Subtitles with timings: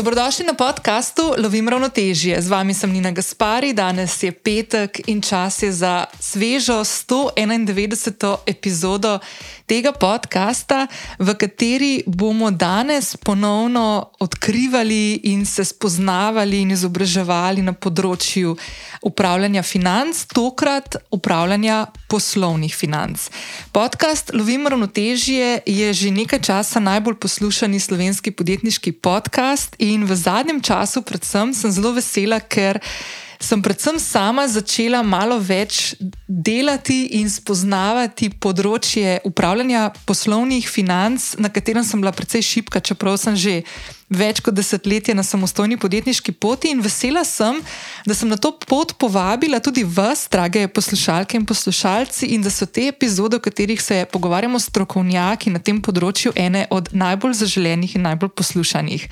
[0.00, 2.40] Dobrodošli na podkastu Lovim ravnotežje.
[2.42, 8.36] Z vami sem Nina Gaspari, danes je petek in čas je za svežo 191.
[8.46, 9.18] epizodo
[9.68, 10.86] tega podcasta,
[11.18, 18.56] v kateri bomo danes ponovno odkrivali in se spoznavali in izobraževali na področju
[19.02, 23.30] upravljanja financ, tokrat upravljanja poslovnih financ.
[23.72, 30.60] Podcast Lovim ravnotežje je že nekaj časa najbolj poslušani slovenski podjetniški podcast in v zadnjem
[30.60, 32.80] času, predvsem, sem zelo vesela, ker
[33.40, 35.94] sem predvsem sama začela malo več
[36.28, 43.38] delati in spoznavati področje upravljanja poslovnih financ, na katerem sem bila precej šipka, čeprav sem
[43.40, 43.62] že
[44.12, 47.62] več kot desetletje na samostojni podjetniški poti in vesela sem,
[48.04, 52.68] da sem na to pot povabila tudi vas, drage poslušalke in poslušalci, in da so
[52.68, 57.96] te epizode, v katerih se pogovarjamo s strokovnjaki na tem področju, ene od najbolj zaželenih
[57.96, 59.08] in najbolj poslušanih.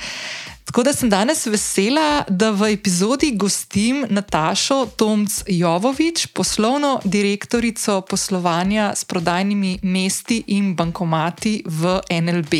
[0.68, 8.92] Tako da sem danes vesela, da v epizodi gostim Natašo Tomc Jovovič, poslovno direktorico poslovanja
[8.94, 12.52] s prodajnimi mesti in bankomati v NLB.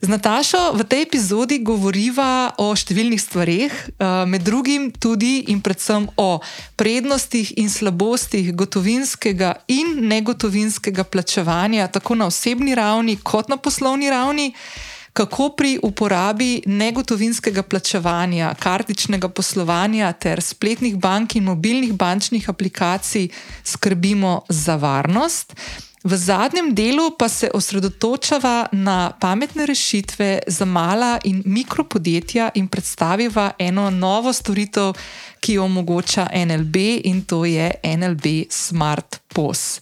[0.00, 6.04] Z Natašo v tej epizodi govoriva o številnih stvarih, eh, med drugim tudi in predvsem
[6.20, 6.40] o
[6.76, 14.52] prednostih in slabostih gotovinskega in negotovinskega plačevanja, tako na osebni ravni kot na poslovni ravni
[15.16, 23.28] kako pri uporabi negotovinskega plačevanja, kartičnega poslovanja ter spletnih bank in mobilnih bančnih aplikacij
[23.64, 25.54] skrbimo za varnost.
[26.04, 33.50] V zadnjem delu pa se osredotočava na pametne rešitve za mala in mikropodjetja in predstaviva
[33.58, 34.92] eno novo storitev,
[35.40, 39.80] ki jo omogoča NLB in to je NLB Smart POS.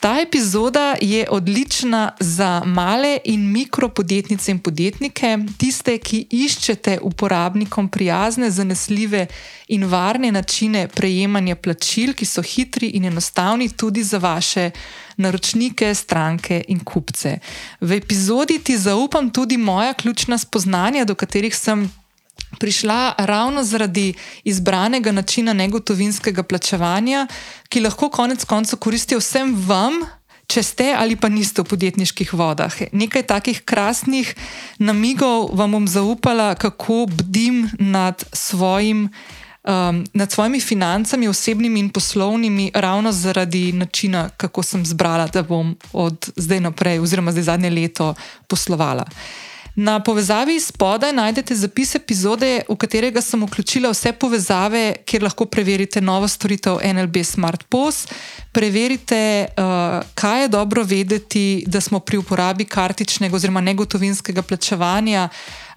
[0.00, 8.50] Ta epizoda je odlična za male in mikropodjetnice in podjetnike, tiste, ki iščete uporabnikom prijazne,
[8.50, 9.26] zanesljive
[9.68, 14.70] in varne načine prejemanja plačil, ki so hitri in enostavni tudi za vaše
[15.16, 17.38] naročnike, stranke in kupce.
[17.80, 21.90] V epizodi ti zaupam tudi moja ključna spoznanja, do katerih sem
[22.58, 24.14] prišla ravno zaradi
[24.44, 27.26] izbranega načina negotovinskega plačevanja,
[27.68, 30.00] ki lahko konec koncev koristi vsem vam.
[30.48, 32.72] Če ste ali pa niste v podjetniških vodah.
[32.96, 34.30] Nekaj takih krasnih
[34.80, 39.10] namigov vam bom zaupala, kako bdim nad, svojim,
[39.68, 45.76] um, nad svojimi financami, osebnimi in poslovnimi, ravno zaradi načina, kako sem zbrala, da bom
[45.92, 48.14] od zdaj naprej, oziroma zdaj zadnje leto,
[48.48, 49.04] poslovala.
[49.78, 56.00] Na povezavi spodaj najdete zapis epizode, v katerega sem vključila vse povezave, kjer lahko preverite
[56.02, 58.08] novo storitev NLB Smart POS.
[58.52, 65.28] Preverite, uh, kaj je dobro vedeti, da smo pri uporabi kartičnega oziroma negotovinskega plačevanja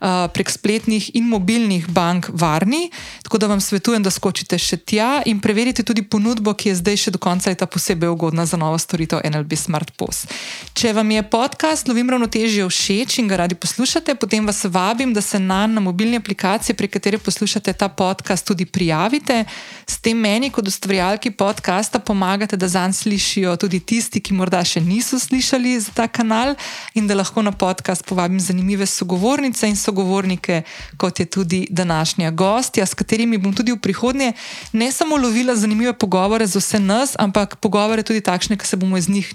[0.01, 2.89] prek spletnih in mobilnih bank varni.
[3.23, 6.97] Tako da vam svetujem, da skočite še tja in preverite tudi ponudbo, ki je zdaj
[6.97, 10.33] še do konca leta posebej ugodna za novo storitev NLB Smart Post.
[10.73, 15.21] Če vam je podcast Lovim ravnotežje všeč in ga radi poslušate, potem vas vabim, da
[15.21, 19.43] se na, na mobilni aplikaciji, prek katere poslušate ta podcast, tudi prijavite.
[19.85, 24.81] S tem meni, kot ustvarjalki podcasta, pomagate, da zanj slišijo tudi tisti, ki morda še
[24.81, 26.55] niso slišali za ta kanal
[26.97, 30.61] in da lahko na podcast povabim zanimive sogovornice in sogovornice sogovornike,
[30.97, 34.33] kot je tudi današnja gostja, s katerimi bom tudi v prihodnje
[34.73, 38.97] ne samo lovila zanimive pogovore za vse nas, ampak pogovore tudi takšne, ki se bomo
[38.97, 39.33] iz njih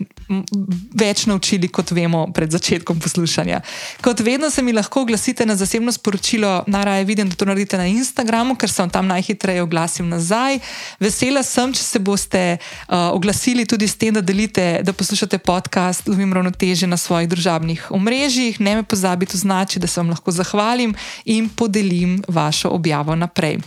[0.94, 3.60] več naučili, kot vemo pred začetkom poslušanja.
[4.02, 7.86] Kot vedno se mi lahko oglasite na zasebno sporočilo, najraje vidim, da to naredite na
[7.86, 10.58] Instagramu, ker se vam tam najhitreje oglasim nazaj.
[11.00, 16.08] Vesela sem, če se boste uh, oglasili tudi s tem, da delite, da poslušate podcast
[16.08, 18.60] Lovim ravnoteže na svojih družabnih omrežjih.
[18.60, 23.58] Ne me pozabite označiti, da se vam lahko zahvalim zahvalim in podelim vašo objavo naprej.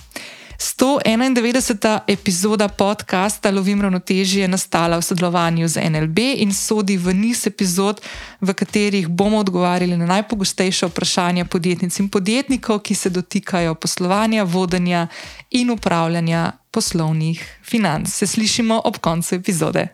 [0.59, 1.99] 191.
[2.07, 8.01] epizoda podcasta Lovim ravnotežje je nastala v sodelovanju z NLB in sodi v niz epizod,
[8.41, 15.07] v katerih bomo odgovarjali na najpogostejše vprašanja podjetnic in podjetnikov, ki se dotikajo poslovanja, vodenja
[15.51, 18.09] in upravljanja poslovnih financ.
[18.11, 19.87] Se slišimo ob koncu epizode.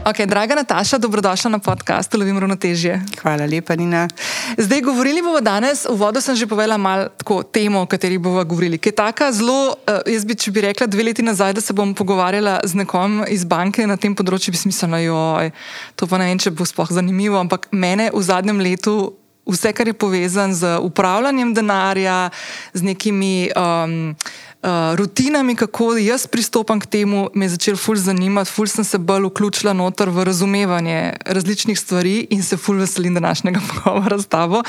[0.00, 3.02] Okay, draga Nataša, dobrodošla na podkastu Lovim ravnotežje.
[3.20, 4.08] Hvala lepa, Nina.
[4.56, 8.40] Zdaj, govorili bomo danes, v vodu sem že povedala malo tako temo, o kateri bomo
[8.44, 8.80] govorili.
[8.80, 11.76] Ki je taka zelo, uh, jaz bi, če bi rekla dve leti nazaj, da se
[11.76, 15.52] bom pogovarjala z nekom iz banke na tem področju, bi smiselno, joj,
[16.00, 19.12] to pa ne vem, če bo sploh zanimivo, ampak mene v zadnjem letu.
[19.50, 22.30] Vse, kar je povezano z upravljanjem denarja,
[22.72, 24.14] z nekimi um,
[24.62, 28.98] uh, rutinami, kako jaz pristopam k temu, me je začel ful zanimati, ful sem se
[28.98, 34.62] bolj vključila noter v razumevanje različnih stvari in se ful veselim današnjega pogovora s tabo.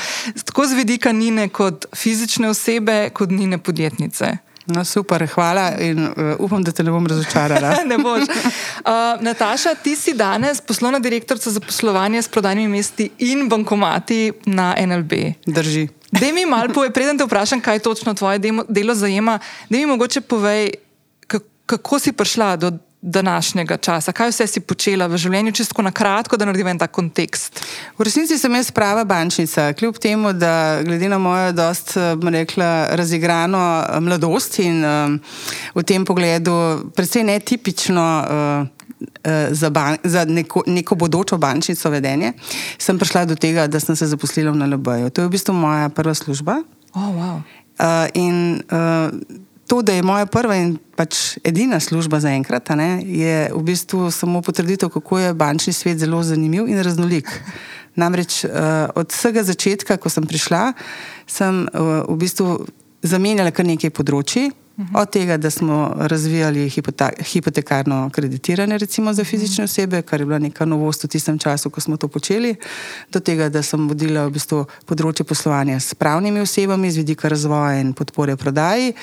[0.44, 4.36] Tako z vidika Nine kot fizične osebe, kot Nine podjetnice.
[4.66, 7.74] No, super, hvala in uh, upam, da te ne bom razočarala.
[7.90, 8.22] ne boš.
[8.22, 14.74] Uh, Nataša, ti si danes poslovna direktorica za poslovanje s prodajnimi mesti in bankomati na
[14.86, 15.12] NLB.
[15.46, 15.88] Drži.
[16.12, 18.38] Da mi malo povej, preden te vprašam, kaj točno tvoje
[18.68, 19.38] delo zajema,
[19.68, 20.70] da mi mogoče povej,
[21.66, 22.72] kako si prišla do
[23.02, 26.92] današnjega časa, kaj vse si počela v življenju, čisto na kratko, da naredim en tak
[26.94, 27.58] kontekst.
[27.98, 33.62] V resnici sem jaz prava bančnica, kljub temu, da glede na mojo dost, rekla, razigrano
[33.80, 35.18] eh, mladost in um,
[35.74, 36.54] v tem pogledu
[36.94, 38.06] predvsej netipično.
[38.22, 38.81] Uh,
[39.50, 42.32] Za, ban, za neko, neko bodočo bančnico vedenje,
[42.78, 45.10] sem prišla do tega, da sem se zaposlila v NLB-ju.
[45.10, 46.62] To je v bistvu moja prva služba.
[46.94, 47.40] Oh, wow.
[47.80, 49.10] uh, in uh,
[49.66, 54.10] to, da je moja prva in pač edina služba za enkrat, ne, je v bistvu
[54.12, 57.30] samo potrditev, kako je bančni svet zelo zanimiv in raznolik.
[58.00, 60.72] Namreč uh, od vsega začetka, ko sem prišla,
[61.28, 62.64] sem uh, v bistvu
[63.04, 64.50] zamenjala kar nekaj področji.
[64.82, 65.02] -huh.
[65.02, 66.70] Od tega, da smo razvijali
[67.32, 71.80] hipotekarno kreditiranje, recimo za fizične osebe, kar je bila neka novost v tistem času, ko
[71.80, 72.54] smo to počeli,
[73.12, 77.80] do tega, da sem vodila v bistvu področje poslovanja s pravnimi osebami z vidika razvoja
[77.80, 78.94] in podpore prodaji,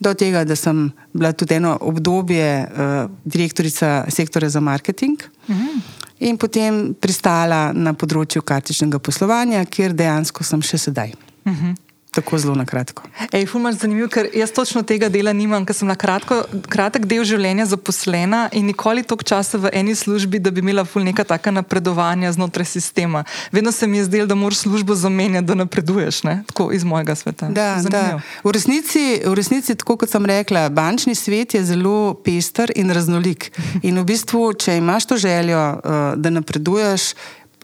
[0.00, 5.18] do tega, da sem bila tudi eno obdobje uh, direktorica sektorja za marketing.
[5.48, 5.80] Uh -huh.
[6.18, 11.12] In potem pristala na področju kartičnega poslovanja, kjer dejansko sem še sedaj.
[11.44, 11.83] Uh -huh.
[12.14, 13.02] Tako zelo na kratko.
[13.32, 17.24] Ej, fumaš zanimiv, ker jaz točno tega dela nimam, ker sem na kratko, kratek del
[17.26, 21.50] življenja zaposlena in nikoli toliko časa v eni službi, da bi imela ful neka taka
[21.50, 23.24] napredovanja znotraj sistema.
[23.52, 26.36] Vedno se mi je zdelo, da moraš službo zamenjati, da napreduješ, ne?
[26.46, 27.48] tako iz mojega sveta.
[27.50, 28.02] Da, da.
[28.44, 33.50] V, resnici, v resnici, tako kot sem rekla, bančni svet je zelo pester in raznolik.
[33.82, 37.14] In v bistvu, če imaš to željo, uh, da napreduješ,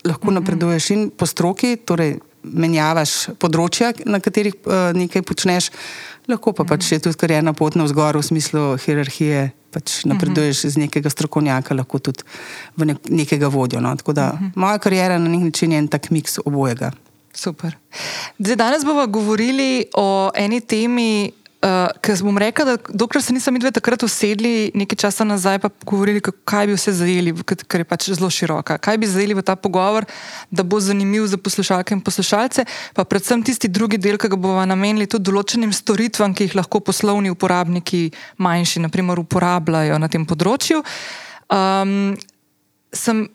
[0.04, 5.70] lahko napreduješ in po stroki, torej menjavaš področja, na katerih uh, nekaj počneš,
[6.30, 9.50] lahko pa, pač je tudi kar ena pot na vzgor v smislu hierarhije.
[9.70, 12.24] Pač napreduješ iz nekega strokovnjaka, lahko tudi
[12.74, 13.78] v nek nekega vodjo.
[13.78, 13.92] No.
[13.94, 16.90] Tako da moja karijera na nek način je en tak miks obojega.
[17.30, 17.76] Super.
[18.38, 21.30] Zdaj, danes bomo govorili o eni temi,
[21.60, 25.68] Uh, ker bom rekel, da dokler se nisem videl takrat usedli, nekaj časa nazaj, pa
[25.84, 28.78] govorili, kaj bi vse zajeli, ker je pač zelo široka.
[28.80, 30.06] Kaj bi zajeli v ta pogovor,
[30.48, 32.64] da bo zanimiv za poslušalke in poslušalce,
[32.96, 36.80] pa predvsem tisti drugi del, ki ga bomo namenili tudi določenim storitvam, ki jih lahko
[36.80, 38.06] poslovni uporabniki
[38.40, 40.80] manjši, naprimer, uporabljajo na tem področju.
[41.52, 42.16] Um,
[42.96, 43.26] sem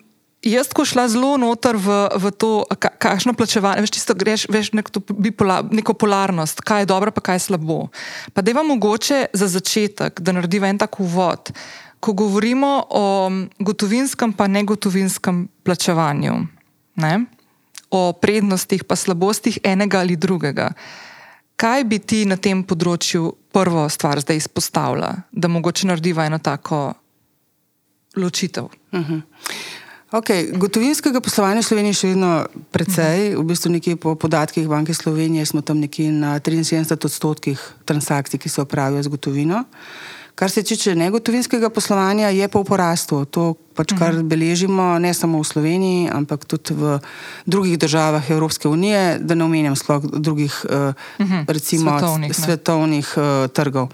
[0.45, 5.01] jaz, ko šla zelo noter v, v to, kakšno plačevanje, veš, tisto greš, veš, neko,
[5.18, 7.88] bipolar, neko polarnost, kaj je dobro, pa kaj je slabo.
[8.33, 11.51] Pa da je vam mogoče za začetek, da narediva en tak uvod,
[12.00, 13.06] ko govorimo o
[13.59, 16.36] gotovinskem pa negotovinskem plačevanju,
[17.01, 17.15] ne?
[17.95, 20.74] o prednostih pa slabostih enega ali drugega.
[21.56, 26.94] Kaj bi ti na tem področju prvo stvar zdaj izpostavila, da mogoče narediva eno tako
[28.19, 28.68] ločitev?
[28.91, 29.13] Uh mhm.
[29.13, 29.84] -huh.
[30.13, 32.31] Okay, gotovinskega poslovanja v Sloveniji je še vedno
[32.69, 33.33] precej.
[33.33, 37.57] V bistvu nekje po podatkih Banke Slovenije smo tam nekje na 73 odstotkih
[37.89, 39.65] transakcij, ki se opravijo z gotovino.
[40.35, 43.24] Kar se tiče negotovinskega poslovanja, je pa v porastu.
[43.25, 44.29] To, pač, kar mhm.
[44.29, 47.00] beležimo ne samo v Sloveniji, ampak tudi v
[47.50, 50.93] drugih državah Evropske unije, da ne omenjam sploh drugih, uh,
[51.47, 53.89] recimo, svetovnih, svetovnih uh, trgov.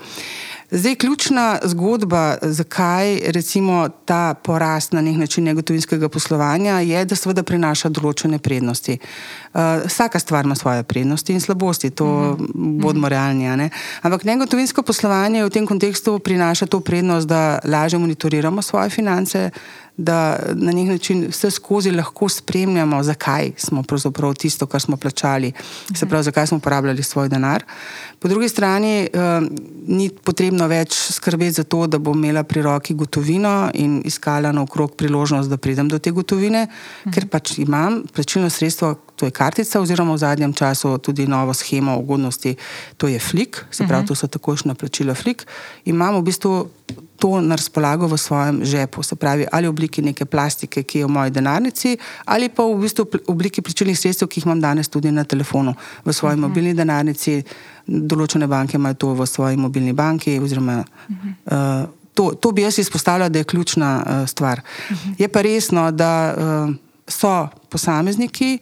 [0.74, 7.44] Zdaj, ključna zgodba, zakaj recimo ta porast na nek način negotovinskega poslovanja, je, da seveda
[7.44, 8.96] prinaša določene prednosti.
[8.98, 12.46] Uh, vsaka stvar ima svoje prednosti in slabosti, to uh mhm.
[12.46, 12.82] -huh.
[12.82, 13.58] bodimo realni.
[13.58, 13.70] Ne?
[14.02, 19.50] Ampak negotovinsko poslovanje v tem kontekstu prinaša to prednost, da lažje monitoriramo svoje finance,
[20.04, 25.52] da na nek način vse skozi lahko spremljamo, zakaj smo pravzaprav tisto, kar smo plačali,
[25.96, 27.64] se pravi, zakaj smo uporabljali svoj denar.
[28.20, 29.48] Po drugi strani uh,
[29.88, 34.96] ni potrebno več skrbeti za to, da bom imela pri roki gotovino in iskala naokrog
[34.98, 37.14] priložnost, da pridem do te gotovine, mhm.
[37.14, 41.98] ker pač imam plačilno sredstvo, to je kartica, oziroma v zadnjem času tudi novo schemo
[41.98, 42.56] ugodnosti,
[42.98, 45.46] to je flik, se pravi, to so takošna plačila flik.
[45.86, 46.56] Imam v bistvu
[47.22, 51.06] to na razpolago v svojem žepu, se pravi, ali v obliki neke plastike, ki je
[51.06, 54.90] v moji denarnici, ali pa v bistvu v obliki plačilnih sredstev, ki jih imam danes
[54.90, 55.76] tudi na telefonu,
[56.06, 56.46] v svoji uh mhm.
[56.46, 56.50] -huh.
[56.50, 57.44] mobilni denarnici.
[57.88, 60.40] Določene banke imajo to v svoji mobilni banki.
[60.40, 61.84] Oziroma, uh -huh.
[61.84, 64.62] uh, to, to bi jaz izpostavila, da je ključna uh, stvar.
[64.62, 65.10] Uh mhm.
[65.10, 65.22] -huh.
[65.22, 66.76] Je pa resno, da uh,
[67.08, 68.60] so posamezniki,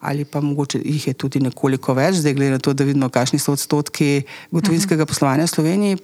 [0.00, 3.38] ali pa mogoče jih je tudi nekoliko več, zdaj glede na to, da vidimo, kakšni
[3.38, 5.98] so odstotki gotovinskega poslovanja v Sloveniji,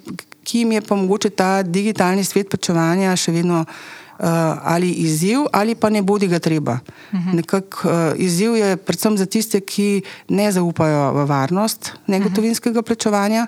[0.48, 4.26] ki jim je pa mogoče ta digitalni svet plačevanja še vedno uh,
[4.72, 6.78] ali izziv, ali pa ne bodi ga treba.
[7.12, 7.34] Uh -huh.
[7.34, 13.46] Nekak, uh, izziv je predvsem za tiste, ki ne zaupajo v varnost negotovinskega plačevanja,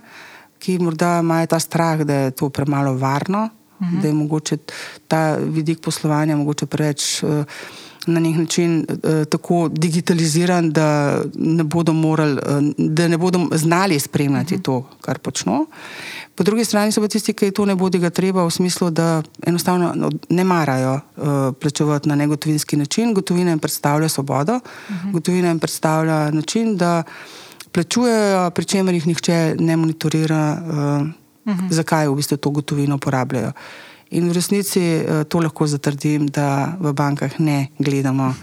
[0.59, 4.00] ki morda imajo ta strah, da je to premalo varno, uh -huh.
[4.02, 4.57] da je mogoče
[5.09, 7.23] ta vidik poslovanja mogoče preveč.
[7.23, 7.45] Uh,
[8.07, 14.00] Na nek način uh, tako digitaliziran, da ne bodo, morali, uh, da ne bodo znali
[14.00, 14.64] spremljati uh -huh.
[14.64, 15.66] to, kar počnejo.
[16.35, 19.23] Po drugi strani so pa tisti, ki to ne bodi ga treba, v smislu, da
[19.47, 23.14] enostavno no, ne marajo uh, plačevati na negotovinski način.
[23.14, 25.12] Gotovina jim predstavlja svobodo, uh -huh.
[25.12, 27.02] gotovina jim predstavlja način, da
[27.73, 31.71] plačujejo, pri čemer jih nihče ne monitorira, uh, uh -huh.
[31.71, 33.52] zakaj v bistvu to gotovino uporabljajo.
[34.11, 38.35] In v resnici uh, to lahko zatrdim, da v bankah ne gledamo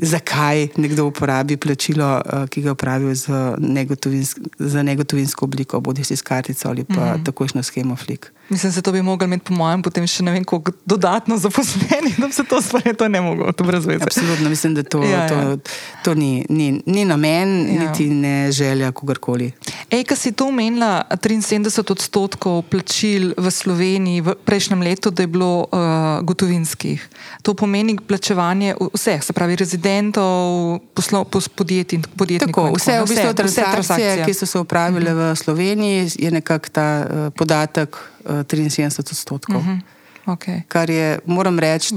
[0.00, 6.16] zakaj nekdo uporabi plačilo, uh, ki ga upravijo za, negotovinsk, za negotovinsko obliko, bodi si
[6.16, 7.24] s kartico ali pa mm -hmm.
[7.24, 8.32] takošno schemo flik.
[8.50, 12.16] Mislim, da to bi mogli imeti, po mojem, potem še ne vem, koliko dodatno zaposlenih,
[12.18, 14.02] da se to stvari, to ne moglo, to brez veze.
[14.02, 15.56] Absolutno, mislim, da to, ja, to, ja.
[16.04, 17.84] to ni, ni, ni namen, ja.
[17.84, 19.52] niti ne želja kogarkoli.
[19.90, 25.30] Ej, kaj si to omenila, 73 odstotkov plačil v Sloveniji v prejšnjem letu, da je
[25.30, 27.06] bilo uh, gotovinskih.
[27.46, 32.74] To pomeni plačevanje vseh, se pravi rezidentov, poslov, podjetij in podjetnikov.
[32.74, 35.32] Tako, vse, v bistvu, vse, transakcije, vse transakcije, ki so se upravile uh -huh.
[35.32, 39.56] v Sloveniji, je nekako ta uh, podatek 73 odstotkov.
[39.56, 39.80] Uh -huh.
[40.26, 40.62] okay.
[40.68, 41.94] Kar je, moram reči,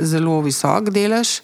[0.00, 1.40] zelo visok delež.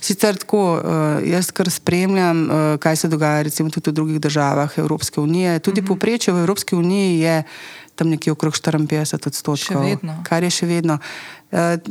[0.00, 0.80] Sicer tako,
[1.24, 5.58] jaz kar spremljam, kaj se dogaja recimo tudi v drugih državah Evropske unije.
[5.58, 5.88] Tudi uh -huh.
[5.88, 7.42] poprečje v Evropski uniji je
[8.00, 9.84] tam nekje okrog 54 odstotkov,
[10.24, 10.96] kar je še vedno.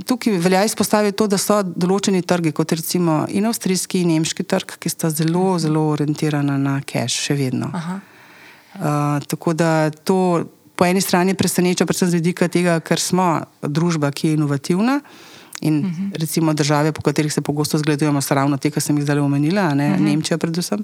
[0.09, 4.73] Tukaj velja izpostaviti to, da so določeni trgi, kot recimo in avstrijski in nemški trg,
[4.81, 7.69] ki sta zelo, zelo orientirana na cash, še vedno.
[7.73, 10.45] Uh, tako da to
[10.79, 15.01] po eni strani preseneča, predvsem z vidika tega, ker smo družba, ki je inovativna.
[15.59, 15.91] In uh.
[15.91, 16.15] -huh.
[16.15, 19.73] recimo države, po katerih se pogosto zgledujemo, so ravno te, ki sem jih zdaj omenila,
[19.73, 19.89] ne?
[19.89, 20.03] uh mhm.
[20.03, 20.09] -huh.
[20.09, 20.83] Nemčija, predvsem.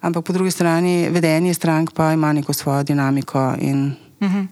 [0.00, 4.46] Ampak po drugi strani, vedenje strank pa ima neko svojo dinamiko in uh -huh.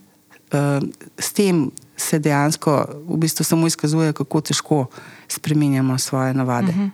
[0.52, 4.86] uh, s tem se dejansko v bistvu samo izkazuje, kako težko
[5.28, 6.68] spremenjamo svoje navade.
[6.68, 6.86] Uh mhm.
[6.86, 6.90] -huh.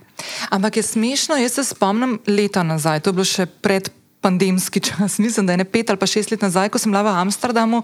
[0.51, 3.91] Ampak je smešno, jaz se spomnim leta nazaj, to je bilo še pred
[4.23, 7.03] pandemski čas, mislim, da je ne pet ali pa šest let nazaj, ko sem bila
[7.03, 7.83] v Amsterdamu,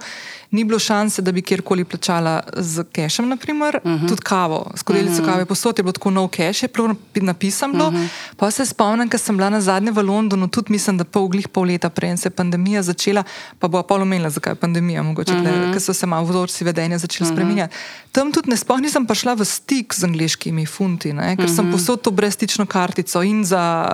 [0.50, 4.04] ni bilo šanse, da bi kjerkoli plačala z cashom, naprimer, uh mhm.
[4.04, 4.08] -huh.
[4.08, 5.28] tudi kavo, skodelico uh mhm.
[5.28, 5.32] -huh.
[5.32, 7.88] kave posod je bilo tako nov cash, je bilo napisano.
[7.88, 8.08] Uh -huh.
[8.36, 11.48] Pa se spomnim, ker sem bila na zadnje v Londonu, tudi mislim, da pol glih
[11.48, 13.24] pol leta prej se je pandemija začela,
[13.58, 15.72] pa bo pol omenila, zakaj je pandemija, mogoče, uh -huh.
[15.72, 17.34] ker so se malo vzorci vedenja začeli uh mhm.
[17.34, 17.42] -huh.
[17.42, 17.74] spreminjati.
[18.12, 21.50] Tam tudi ne spomnim, nisem pa šla v stik z angliškimi funti, ne, ker uh
[21.50, 21.56] -huh.
[21.56, 23.88] sem posod to brezstično kartico in za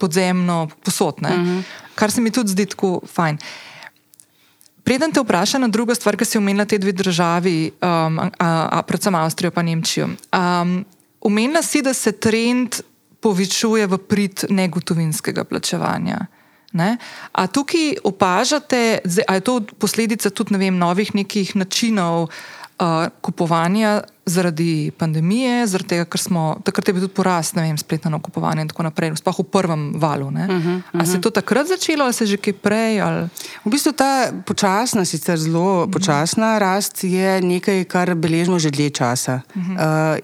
[0.00, 1.20] podzemno posod.
[1.22, 1.62] Uh -huh
[2.00, 3.38] kar se mi tudi zdi tako fajn.
[4.84, 8.30] Preden te vprašam na drugo stvar, ki si omenila te dve državi, um, a,
[8.78, 10.08] a, predvsem Avstrijo in Nemčijo.
[10.32, 10.84] Um,
[11.20, 12.80] omenila si, da se trend
[13.20, 16.24] povečuje v prid negotovinskega plačevanja.
[16.72, 16.96] Ne?
[17.32, 24.00] A tukaj opažate, da je to posledica tudi ne vem, novih nekih načinov uh, kupovanja
[24.30, 28.64] zaradi pandemije, zaradi tega, ker smo takrat je bil tudi porast, ne vem, spletno nakupovanje
[28.64, 30.26] in tako naprej, sploh v prvem valu.
[30.26, 30.82] Uh -huh, uh -huh.
[30.92, 33.00] Ali se je to takrat začelo, ali se že kaj prej?
[33.00, 33.28] Ali?
[33.64, 35.92] V bistvu ta počasna, sicer zelo uh -huh.
[35.92, 39.40] počasna rast je nekaj, kar beležimo že dlje časa.
[39.56, 40.14] Uh -huh.
[40.14, 40.18] uh,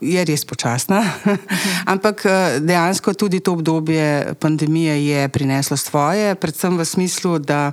[0.00, 1.04] Je res počasna,
[1.92, 2.26] ampak
[2.60, 7.72] dejansko tudi to obdobje pandemije je prineslo svoje, predvsem v smislu, da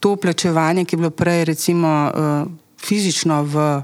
[0.00, 2.12] to plačevanje, ki je bilo prej, recimo,
[2.84, 3.82] fizično v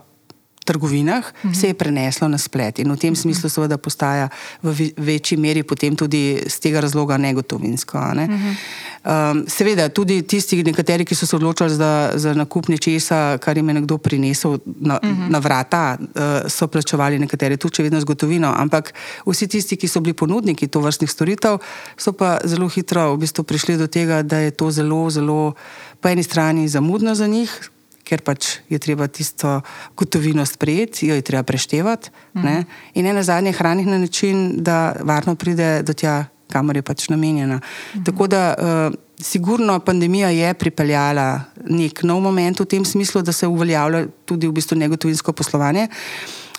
[0.65, 1.61] trgovinah, uh -huh.
[1.61, 4.29] se je preneslo na splet in v tem smislu seveda postaja
[4.63, 7.99] v večji meri potem tudi z tega razloga negotovinsko.
[8.15, 8.25] Ne?
[8.25, 9.33] Uh -huh.
[9.33, 13.69] um, seveda tudi tisti nekateri, ki so se odločili za, za nakup nečesa, kar jim
[13.69, 15.31] je nekdo prinesel na, uh -huh.
[15.31, 18.95] na vrata, uh, so plačevali nekateri tudi, če vedno z gotovino, ampak
[19.27, 21.59] vsi tisti, ki so bili ponudniki to vrstnih storitev,
[21.97, 25.55] so pa zelo hitro v bistvu prišli do tega, da je to zelo, zelo
[26.01, 27.71] po eni strani zamudno za njih,
[28.05, 29.61] ker pač je treba tisto
[29.97, 32.11] gotovino sprejeti, jo je treba preštevati.
[32.35, 32.45] Mm.
[32.45, 32.65] Ne?
[32.95, 37.61] In ena zadnja hraniti na način, da varno pride do tja, kamor je pač namenjena.
[37.61, 38.05] Mm.
[38.05, 43.49] Tako da, uh, sigurno, pandemija je pripeljala nek nov moment v tem smislu, da se
[43.49, 45.89] uveljavlja tudi v bistvu negotovinsko poslovanje.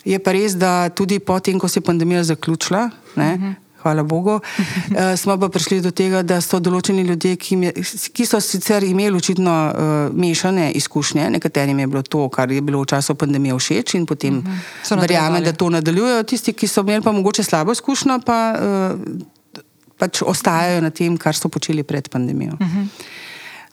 [0.05, 4.03] Je pa res, da tudi potem, ko se je pandemija zaključila, ne, mm -hmm hvala
[4.03, 4.39] Bogu.
[4.39, 7.73] Uh, smo pa prišli do tega, da so določeni ljudje, ki, je,
[8.17, 12.81] ki so sicer imeli očitno uh, mešane izkušnje, nekaterim je bilo to, kar je bilo
[12.81, 14.57] v času pandemije všeč in potem uh mhm.
[14.83, 15.01] -huh.
[15.01, 16.23] verjamem, da to nadaljujejo.
[16.23, 18.99] Tisti, ki so imeli pa mogoče slabo izkušnjo, pa uh,
[19.97, 22.57] pač ostajajo na tem, kar so počeli pred pandemijo.
[22.59, 22.87] Uh -huh.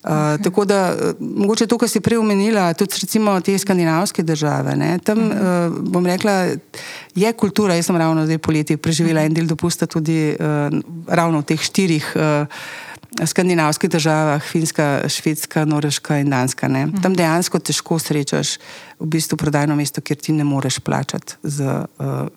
[0.03, 0.43] Uh.
[0.43, 4.75] Tako da, mogoče to, kar si prej omenila, tudi recimo te skandinavske države.
[4.75, 6.47] Ne, tam, uh bom rekla,
[7.15, 7.75] je kultura.
[7.75, 9.25] Jaz sem ravno zdaj poleti preživela -huh.
[9.25, 12.13] en del dopusta tudi uh, ravno v teh štirih.
[12.15, 12.47] Uh,
[13.25, 16.67] Skandinavskih državah, Finska, Švedska, Norveška in Danska.
[16.67, 17.01] Uh -huh.
[17.01, 18.57] Tam dejansko težko srečaš
[18.99, 22.27] v bistvu prodajno mesto, kjer ti ne moreš plačati z uh,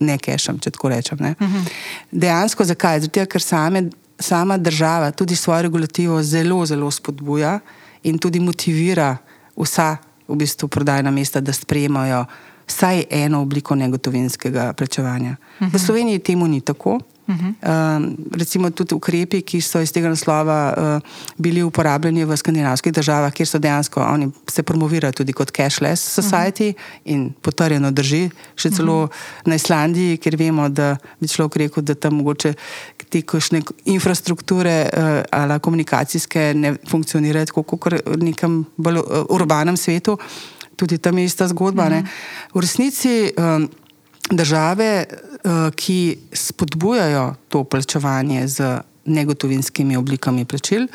[0.00, 1.18] ne kešem, če tako rečem.
[1.20, 1.68] Uh -huh.
[2.10, 3.00] Dejansko zakaj?
[3.00, 7.60] Zato, ker same sama država tudi svojo regulativo zelo, zelo spodbuja
[8.02, 9.16] in tudi motivira
[9.56, 9.96] vsa
[10.28, 12.24] v bistvu prodajna mesta, da sprejemajo
[12.68, 15.30] vsaj eno obliko negotovinskega plačevanja.
[15.30, 15.70] Uh -huh.
[15.70, 15.78] V mhm.
[15.78, 17.00] Sloveniji temu ni tako.
[17.28, 17.98] Uh -huh.
[17.98, 23.32] uh, recimo tudi ukrepi, ki so iz tega naslova uh, bili uporabljeni v skandinavskih državah,
[23.32, 27.00] kjer so dejansko oni se promovirajo tudi kot cashless society uh -huh.
[27.04, 29.48] in potrjeno drži, še celo uh -huh.
[29.48, 32.54] na Islandiji, kjer vemo, da bi človek rekel, da tam mogoče
[33.08, 39.76] te kakšne infrastrukture uh, ali komunikacijske ne funkcionirajo tako kot v nekem bolj uh, urbanem
[39.76, 40.18] svetu.
[40.76, 41.86] Tudi tam je ista zgodba.
[41.86, 42.06] Uh -huh.
[42.54, 43.68] V resnici um,
[44.30, 45.06] države
[45.38, 50.88] Eh, ki spodbujajo to plačevanje z negotovinskimi oblikami plačil,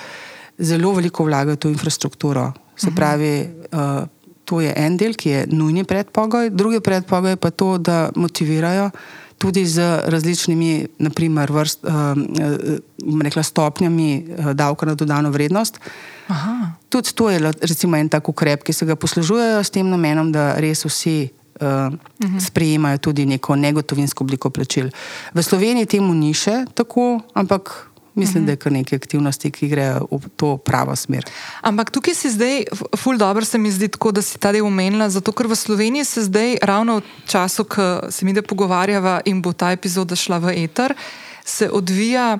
[0.57, 2.51] zelo veliko vlagajo v infrastrukturo.
[2.75, 2.95] Se mhm.
[2.95, 4.03] pravi, uh,
[4.45, 8.89] to je en del, ki je nujni predpogoj, drugi predpogoj pa je to, da motivirajo
[9.37, 15.79] tudi z različnimi, naprimer, vrst, uh, rekla, stopnjami davka na dodano vrednost.
[16.27, 16.75] Aha.
[16.89, 20.53] Tudi to je recimo, en tak ukrep, ki se ga poslužujejo s tem namenom, da
[20.59, 21.31] res vsi
[21.61, 21.93] uh,
[22.39, 24.89] sprejemajo tudi neko negotovinsko obliko plačil.
[25.33, 27.89] V Sloveniji temu ni še tako, ampak.
[28.15, 31.25] Mislim, da je kar nekaj aktivnosti, ki grejo v to pravo smer.
[31.65, 35.07] Ampak tukaj si zdaj, ful dobro se mi zdi, tako, da si ta del omenila,
[35.09, 39.41] zato ker v Sloveniji se zdaj, ravno v času, ko se mi da pogovarjava in
[39.41, 40.93] bo ta epizoda šla v eter,
[41.41, 42.37] se odvija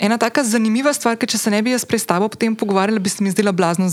[0.00, 2.96] ena tako zanimiva stvar, ker če se ne bi jaz prej s tabo potem pogovarjala,
[2.96, 3.92] bi se mi zdela blazno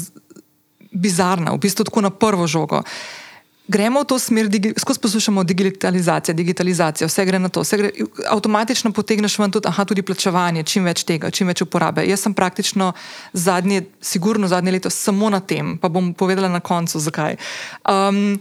[0.96, 2.80] bizarna, v bistvu tako na prvo žogo.
[2.80, 3.27] Uh,
[3.68, 4.50] gremo v to smer,
[4.80, 7.92] skozi poslušamo digitalizacijo, digitalizacijo, vse gre na to, gre,
[8.30, 12.06] avtomatično potegneš ven tudi, aha, tudi plačevanje, čim več tega, čim več uporabe.
[12.08, 12.94] Jaz sem praktično
[13.34, 17.38] zadnje, sigurno zadnje leto samo na tem, pa bom povedala na koncu, zakaj.
[17.90, 18.40] Um,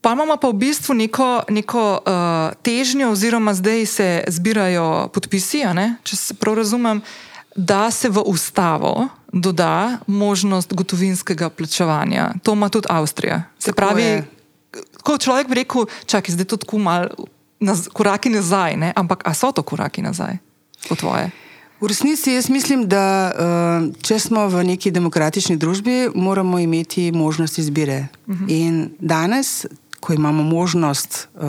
[0.00, 5.60] Pa imamo pa v bistvu neko, neko uh, težnjo, oziroma zdaj se zbirajo podpisi,
[6.08, 7.02] če se prav razumem,
[7.56, 12.34] da se v ustavo doda možnost gotovinskega plačevanja.
[12.42, 13.42] To ima tudi Avstrija.
[13.58, 14.22] Se pravi,
[15.02, 17.08] ko človek bi rekel, čakaj, zdaj je to tako malo
[17.60, 18.92] naz, koraki nazaj, ne?
[18.96, 20.38] ampak a so to koraki nazaj,
[20.88, 21.30] po tvoje?
[21.80, 27.58] V resnici jaz mislim, da uh, če smo v neki demokratični družbi, moramo imeti možnost
[27.58, 28.06] izbire.
[28.26, 28.44] Uh mhm.
[28.44, 28.52] -huh.
[28.52, 29.66] In danes,
[30.00, 31.40] ko imamo možnost uh,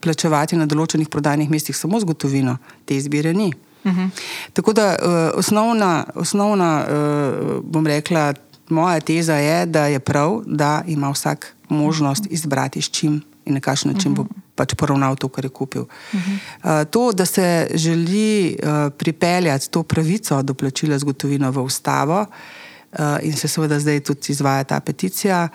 [0.00, 3.52] plačevati na določenih prodajnih mestih samo z gotovino, te izbire ni.
[3.84, 4.10] -huh.
[4.52, 8.34] Tako da uh, osnovna, osnovna uh, bom rekla,
[8.68, 13.60] moja teza je, da je prav, da ima vsak možnost izbrati, s čim in na
[13.60, 15.82] kakšen način bo pač poravnal to, kar je kupil.
[15.82, 16.82] Uh -huh.
[16.82, 22.20] uh, to, da se želi uh, pripeljati to pravico do plačila z gotovino v ustavo
[22.92, 25.48] uh, in se seveda zdaj tudi izvaja ta peticija.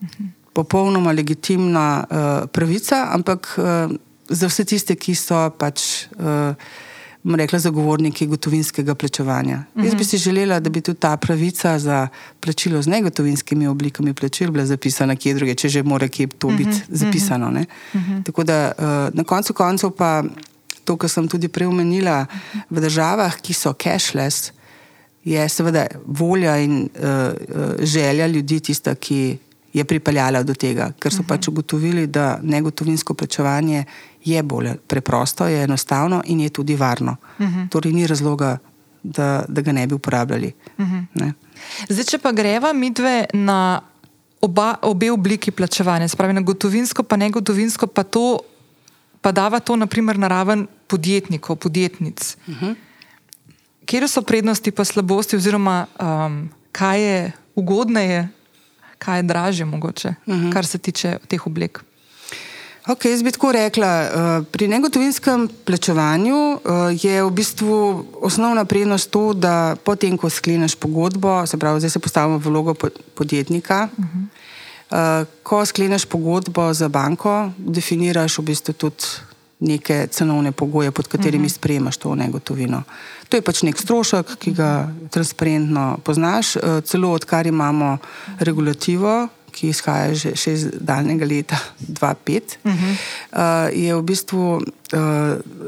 [0.00, 0.28] Uh -huh.
[0.52, 3.96] Popolnoma legitimna uh, pravica, ampak uh,
[4.28, 6.54] za vse tiste, ki so pač uh,
[7.24, 9.64] rekla, zagovorniki gotovinskega plačevanja.
[9.74, 9.84] Uh -huh.
[9.84, 10.04] Jaz bi mhm.
[10.04, 12.08] si želela, da bi tudi ta pravica za
[12.40, 16.62] plačilo z negotovinskimi oblikami plačil bila zapisana kje druge, če že mora kje to biti
[16.62, 16.78] mhm.
[16.78, 16.84] -huh.
[16.88, 17.48] zapisano.
[17.48, 17.56] Uh
[17.92, 18.24] -huh.
[18.24, 18.84] Tako da uh,
[19.16, 20.24] na koncu koncev pa
[20.84, 22.26] to, kar sem tudi prej omenila,
[22.70, 24.52] v državah, ki so cashless,
[25.24, 27.32] je seveda volja in uh,
[27.80, 29.38] želja ljudi tista, ki
[29.72, 31.28] je pripeljala do tega, ker so -huh.
[31.28, 33.84] pač ugotovili, da negotovinsko plačevanje
[34.24, 37.16] je bolj preprosto, je enostavno in je tudi varno.
[37.38, 37.60] Uh mhm.
[37.60, 37.68] -huh.
[37.68, 38.58] Torej, ni razloga,
[39.02, 40.52] da, da ga ne bi uporabljali.
[40.78, 40.98] Uh mhm.
[41.14, 41.32] -huh.
[41.88, 43.80] Zdaj, če pa greva mi dve na
[44.40, 48.38] oba, obe obliki plačevanja, spravi na gotovinsko, pa ne gotovinsko, pa, to,
[49.20, 52.36] pa dava to naprimer na raven podjetnikov, podjetnic.
[52.46, 52.64] Uh mhm.
[52.64, 52.74] -huh.
[53.84, 58.28] Kje so prednosti in slabosti, oziroma um, kaj je ugodneje,
[58.98, 60.52] kaj je dražje, mogoče, uh -huh.
[60.52, 61.84] kar se tiče teh oblik?
[62.84, 63.88] Ok, jaz bi tako rekla.
[63.88, 66.58] Eh, pri negotovinskem plačevanju eh,
[67.02, 71.98] je v bistvu osnovna prednost to, da potem, ko skleneš pogodbo, se pravi, zdaj se
[71.98, 72.74] postavimo v vlogo
[73.14, 73.88] podjetnika.
[73.96, 74.18] Uh mhm.
[74.18, 74.26] -huh.
[74.90, 79.04] Eh, ko skleneš pogodbo za banko, definiraš v bistvu tudi
[79.60, 81.54] neke cenovne pogoje, pod katerimi uh mhm.
[81.54, 81.56] -huh.
[81.56, 82.82] sprejemaš to negotovino.
[83.28, 87.98] To je pač nek strošek, ki ga transparentno poznaš, celo odkar imamo
[88.38, 92.96] regulativo ki izhaja že, še iz daljnega leta 2005, uh -huh.
[93.32, 94.62] uh, je v bistvu uh,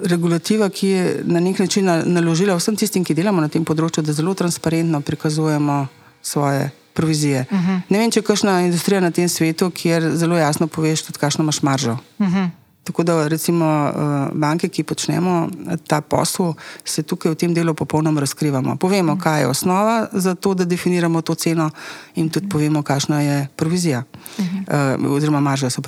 [0.05, 4.12] regulativa, ki je na nek način naložila vsem tistim, ki delamo na tem področju, da
[4.12, 5.87] zelo transparentno prikazujemo
[6.22, 7.46] svoje provizije.
[7.51, 7.81] Uh -huh.
[7.88, 11.42] Ne vem, če je kakšna industrija na tem svetu, kjer zelo jasno poveš, tudi kakšno
[11.42, 11.99] imaš maržo.
[12.18, 12.49] Uh -huh.
[12.87, 13.92] Tako da, recimo, eh,
[14.33, 15.49] banke, ki počnemo
[15.87, 18.77] ta posel, se tukaj v tem delu popolnoma razkrivamo.
[18.77, 21.70] Povemo, kaj je osnova za to, da definiramo to ceno,
[22.14, 24.05] in tudi povemo, kakšna je provizija,
[24.38, 25.16] uh -huh.
[25.16, 25.81] oziroma marža, se.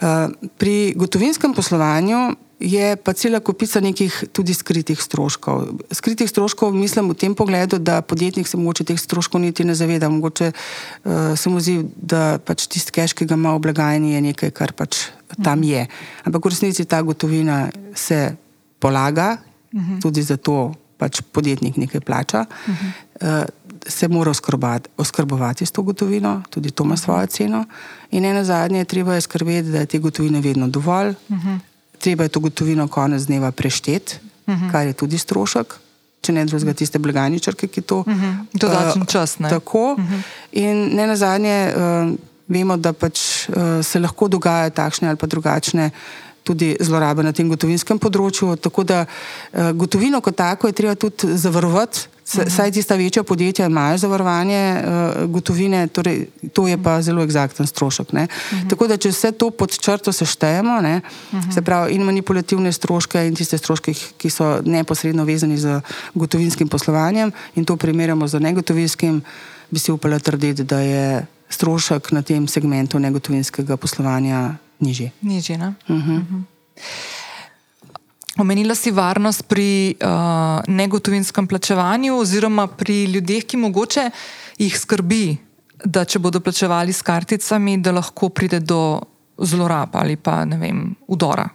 [0.00, 0.28] Eh,
[0.58, 5.76] pri gotovinskem poslovanju je pa cela kupica nekih tudi skritih stroškov.
[5.92, 10.08] Skritih stroškov mislim v tem pogledu, da podjetnik se mogoče teh stroškov niti ne zaveda.
[10.08, 14.24] Mogoče uh, se mu zdi, da pač tisti keš, ki ga ima v blagajni, je
[14.32, 15.12] nekaj, kar pač
[15.44, 15.84] tam je.
[16.24, 18.36] Ampak v resnici ta gotovina se
[18.80, 19.36] polaga,
[19.72, 20.00] uh -huh.
[20.02, 22.46] tudi zato pač podjetnik nekaj plača.
[22.48, 23.42] Uh -huh.
[23.42, 23.48] uh,
[23.88, 24.32] Se mora
[24.96, 27.64] oskrbovati s to gotovino, tudi to ima svojo ceno.
[28.10, 31.58] In ena zadnja je treba skrbeti, da je te gotovine vedno dovolj, uh -huh
[31.98, 34.64] treba je to gotovino konec dneva prešteti, uh mhm.
[34.64, 34.72] -huh.
[34.72, 35.74] kar je tudi strošek,
[36.20, 37.98] če ne drugega, tiste blagajničarke, ki to.
[37.98, 38.24] Uh mhm.
[38.24, 38.44] -huh.
[38.52, 39.38] Dodaten uh, čas.
[39.38, 39.48] Ne?
[39.48, 39.92] Tako.
[39.92, 40.14] Uh mhm.
[40.14, 40.22] -huh.
[40.52, 42.14] In ne na zadnje, uh,
[42.48, 45.90] vemo, da pač, uh, se lahko dogajajo takšne ali pa drugačne.
[46.46, 48.54] Tudi zlorabe na tem gotovinskem področju.
[48.62, 52.50] Tako da uh, gotovino, kot tako, je treba tudi zavarovati, Mhm.
[52.50, 58.08] Saj tista večja podjetja imajo zavarovanje uh, gotovine, torej, to je pa zelo eksakten strošek.
[58.12, 58.26] Uh mhm.
[58.52, 58.70] -huh.
[58.70, 61.00] Tako da, če vse to pod črto seštejemo, ne,
[61.32, 61.48] uh mhm.
[61.48, 61.54] -huh.
[61.54, 65.80] se pravi, in manipulativne stroške, in tiste stroške, ki so neposredno vezani z
[66.14, 69.22] gotovinskim poslovanjem, in to primerjamo z negotovinskim,
[69.70, 75.10] bi si upala trditi, da je strošek na tem segmentu negotovinskega poslovanja nižji.
[75.22, 75.74] Nižji, ne?
[75.88, 76.16] Uh -huh.
[76.16, 76.42] Uh -huh.
[78.38, 84.10] Omenila si varnost pri uh, negotovinskem plačevanju, oziroma pri ljudeh, ki mogoče
[84.58, 85.36] jih skrbi,
[85.84, 89.00] da če bodo plačevali s karticami, da lahko pride do
[89.38, 91.48] zlorab ali pa ne vem, udora.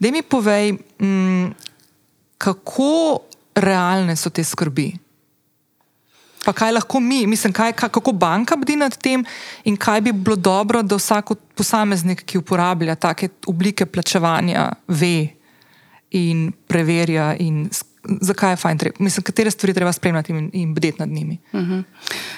[0.00, 1.54] Da mi povej, m, mm,
[2.38, 3.20] kako
[3.54, 4.92] realne so te skrbi.
[6.44, 9.24] Pa kaj lahko mi, mislim, kaj, kako banka bdi nad tem,
[9.64, 15.28] in kaj bi bilo dobro, da vsak posameznik, ki uporablja take oblike plačevanja, ve,
[16.10, 17.68] in preverja, in
[18.20, 21.38] zakaj je fajn, mislim, katere stvari treba spremljati in, in bdeti nad njimi.
[21.52, 21.72] Uh mhm.
[21.72, 21.82] -huh.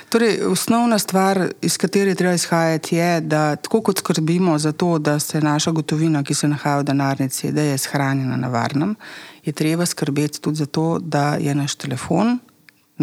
[0.09, 5.19] torej, osnovna stvar, iz katere treba izhajati, je, da tako kot skrbimo za to, da
[5.19, 8.97] se naša gotovina, ki se nahaja v denarnici, da je shranjena na varnem,
[9.45, 12.39] je treba skrbeti tudi za to, da je naš telefon,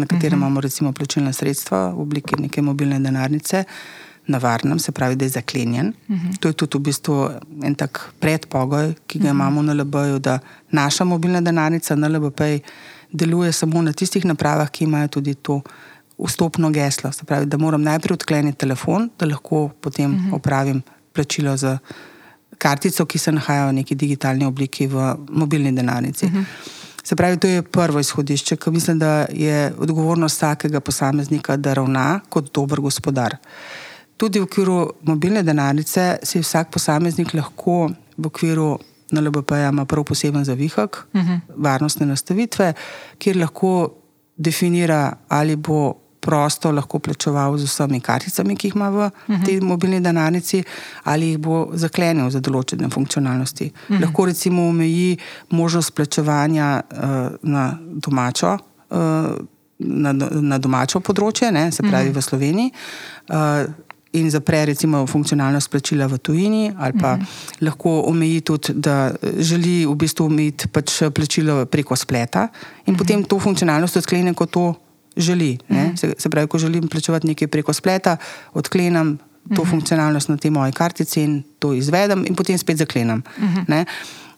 [0.00, 0.44] na katerem uh mhm.
[0.44, 0.50] -huh.
[0.50, 3.64] imamo recimo plačilna sredstva v obliki neke mobilne denarnice
[4.26, 5.86] na varnem, se pravi, da je zaklenjen.
[6.08, 6.28] Uh mhm.
[6.28, 6.38] -huh.
[6.40, 7.30] To je tudi v bistvu
[7.62, 9.40] en tak predpogoj, ki ga uh mhm.
[9.40, 9.48] -huh.
[9.48, 10.38] imamo na LB-ju, da
[10.70, 12.40] naša mobilna denarnica na LBP
[13.12, 15.62] deluje samo na tistih napravah, ki imajo tudi to
[16.26, 17.12] vstopno geslo.
[17.12, 20.20] Se pravi, da moram najprej odkleniti telefon, da lahko potem uh.
[20.20, 20.34] -huh.
[20.34, 20.82] opravim
[21.12, 21.78] plačilo za
[22.58, 26.26] kartico, ki se nahaja v neki digitalni obliki v mobilni denarnici.
[26.26, 26.44] Uh -huh.
[27.04, 32.20] Se pravi, to je prvo izhodišče, ki mislim, da je odgovornost vsakega posameznika, da ravna
[32.28, 33.36] kot dober gospodar.
[34.16, 38.78] Tudi v okviru mobilne denarnice si vsak posameznik lahko v okviru
[39.10, 41.32] NLBP-ja ima prav poseben zavihek, uh mhm.
[41.32, 41.40] -huh.
[41.56, 42.72] varnostne nastavitve,
[43.18, 43.94] kjer lahko
[44.36, 49.40] definira, ali bo prosto lahko plačeval z vsemi karticami, ki jih ima v uh mhm.
[49.40, 49.44] -huh.
[49.44, 50.64] tej mobilni denarnici,
[51.04, 53.64] ali jih bo zaklenil za določene funkcionalnosti.
[53.64, 53.96] Uh mhm.
[53.96, 54.00] -huh.
[54.06, 55.18] Lahko recimo omeji
[55.50, 56.98] možnost plačevanja uh,
[57.42, 58.58] na domačo.
[58.90, 58.98] Uh,
[59.82, 62.12] Na, na domačo področje, ne, se pravi mm.
[62.12, 62.72] v Sloveniji,
[63.32, 63.64] uh,
[64.12, 67.64] in zapre recimo funkcionalnost plačila v tujini, ali pa mm -hmm.
[67.64, 72.98] lahko omeji tudi, da želi v bistvu imeti pač plačilo preko spleta in mm -hmm.
[72.98, 74.74] potem to funkcionalnost odklene, ko to
[75.16, 75.58] želi.
[75.68, 75.96] -hmm.
[75.96, 78.16] se, se pravi, ko želim plačevati nekaj preko spleta,
[78.52, 79.70] odklenem to mm -hmm.
[79.70, 83.22] funkcionalnost na tej moji kartici in to izvedem in potem spet zaklenem.
[83.38, 83.84] Mm -hmm.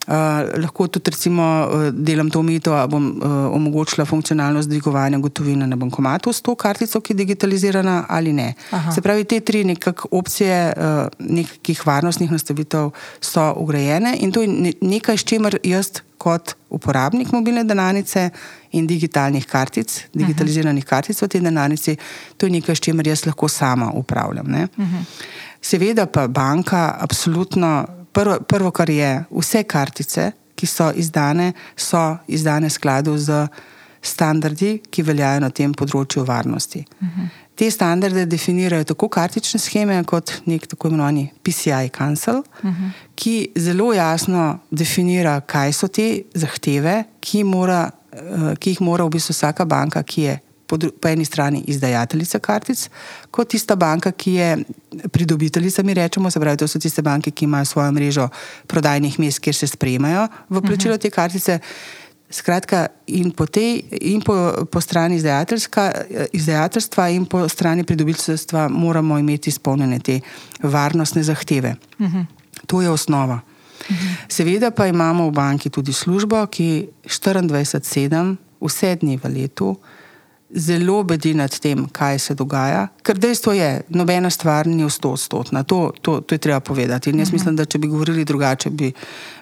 [0.03, 0.13] Uh,
[0.59, 5.77] lahko tudi recimo, uh, delam to omejitev, da bom uh, omogočila funkcionalnost dvigovanja gotovine na
[5.79, 8.53] bankomatu s to kartico, ki je digitalizirana ali ne.
[8.71, 8.91] Aha.
[8.91, 9.63] Se pravi, te tri
[10.11, 16.03] opcije uh, nekih varnostnih nastavitev so ugrajene in to je ne, nekaj, s čimer jaz
[16.17, 18.29] kot uporabnik mobilne denarnice
[18.71, 21.97] in digitalnih kartic, digitaliziranih kartic v tej denarnici,
[22.37, 24.67] to je nekaj, s čimer jaz lahko sama upravljam.
[25.61, 32.69] Seveda pa banka absolutno prvo, prvo, kar je, vse kartice, ki so izdane, so izdane
[32.69, 33.47] v skladu z
[34.03, 36.85] standardi, ki veljajo na tem področju varnosti.
[36.99, 37.21] Uh mhm.
[37.21, 37.39] -huh.
[37.55, 42.83] Te standarde definirajo tako kartične scheme, kot nek tako imenovani PCI Council, uh mhm.
[42.83, 42.91] -huh.
[43.15, 49.09] ki zelo jasno definira, kaj so te zahteve, ki, mora, uh, ki jih mora v
[49.09, 52.89] bistvu vsaka banka, ki je po, po eni strani izdajateljica kartic,
[53.31, 54.57] kot tista banka, ki je
[55.11, 58.29] pridobiteljica, mi rečemo, se pravi, to so tiste banke, ki imajo svojo mrežo
[58.67, 61.59] prodajnih mest, kjer se sprejemajo v plačilo te kartice.
[62.33, 65.19] Skratka, in po, tej, in po, po strani
[66.33, 70.19] izdajateljstva, in po strani pridobiteljstva moramo imeti izpolnjene te
[70.63, 71.75] varnostne zahteve.
[71.99, 72.25] Uh -huh.
[72.67, 73.35] To je osnova.
[73.35, 74.15] Uh -huh.
[74.29, 79.75] Seveda pa imamo v banki tudi službo, ki 24-7, vse dni v letu,
[80.55, 82.87] zelo bedi nad tem, kaj se dogaja.
[83.03, 85.63] Ker dejstvo je, nobena stvar ni v sto odstotna.
[85.63, 87.09] To, to, to je treba povedati.
[87.09, 87.33] In jaz -huh.
[87.33, 88.91] mislim, da če bi govorili drugače, bi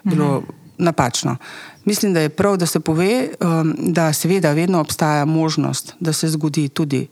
[0.04, 0.42] bilo -huh.
[0.78, 1.36] napačno.
[1.84, 6.28] Mislim, da je prav, da se pove, um, da seveda vedno obstaja možnost, da se
[6.28, 7.06] zgodi tudi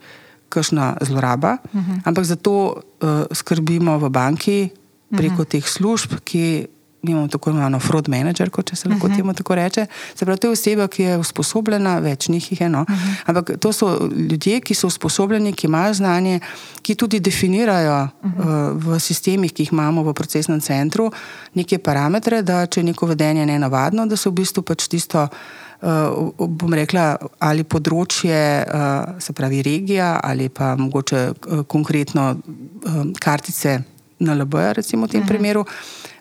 [0.49, 2.01] kakšna zloraba, uh -huh.
[2.05, 2.53] ampak zato
[3.01, 4.69] uh, skrbimo v banki
[5.11, 5.51] preko uh -huh.
[5.51, 6.67] teh služb, ki
[7.03, 9.17] mi imamo tako imenovano fraud manager, kot se lahko uh -huh.
[9.17, 9.87] temu tako reče.
[10.15, 12.83] Se pravi, to je oseba, ki je usposobljena, več njih je eno.
[12.83, 13.15] Uh -huh.
[13.27, 16.41] Ampak to so ljudje, ki so usposobljeni, ki imajo znanje,
[16.83, 18.73] ki tudi definirajo uh -huh.
[18.77, 21.13] uh, v sistemih, ki jih imamo v procesnem centru,
[21.55, 25.29] neke parametre, da če neko vedenje ne navadno, da se v bistvu pač tisto.
[25.83, 33.07] Uh, bom rekla, ali področje, uh, se pravi regija, ali pa mogoče uh, konkretno uh,
[33.21, 33.83] kartice
[34.19, 35.29] na LB, recimo v tem uh -huh.
[35.29, 35.65] primeru,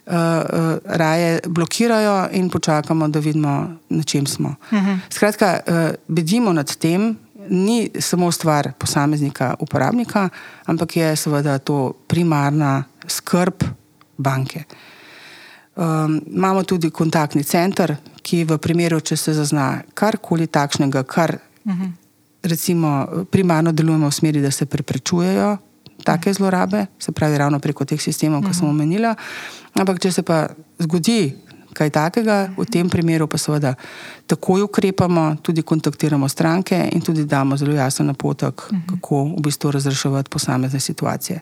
[0.05, 4.55] uh, uh, raje blokirajo in počakamo, da vidimo, na čem smo.
[4.71, 4.95] Uh mhm.
[5.09, 5.73] Skratka, uh,
[6.07, 7.17] bedimo nad tem,
[7.49, 10.29] ni samo stvar posameznika, uporabnika,
[10.65, 13.63] ampak je seveda to primarna skrb
[14.17, 14.63] banke.
[15.75, 21.71] Um, imamo tudi kontaktni center, ki v primeru, če se zazna karkoli takšnega, kar uh
[21.71, 21.83] mhm.
[21.83, 21.91] -huh.
[22.43, 25.57] recimo primarno delujemo v smeri, da se preprečujejo
[26.03, 28.75] take zlorabe, se pravi, ravno preko teh sistemov, ki sem mhm.
[28.75, 29.15] omenila.
[29.79, 30.47] Ampak, če se pa
[30.79, 31.35] zgodi
[31.73, 33.75] kaj takega, v tem primeru pa seveda
[34.29, 38.81] takoj ukrepamo, tudi kontaktiramo stranke in tudi damo zelo jasen napotek, mhm.
[38.89, 41.41] kako v bistvu razreševati posamezne situacije.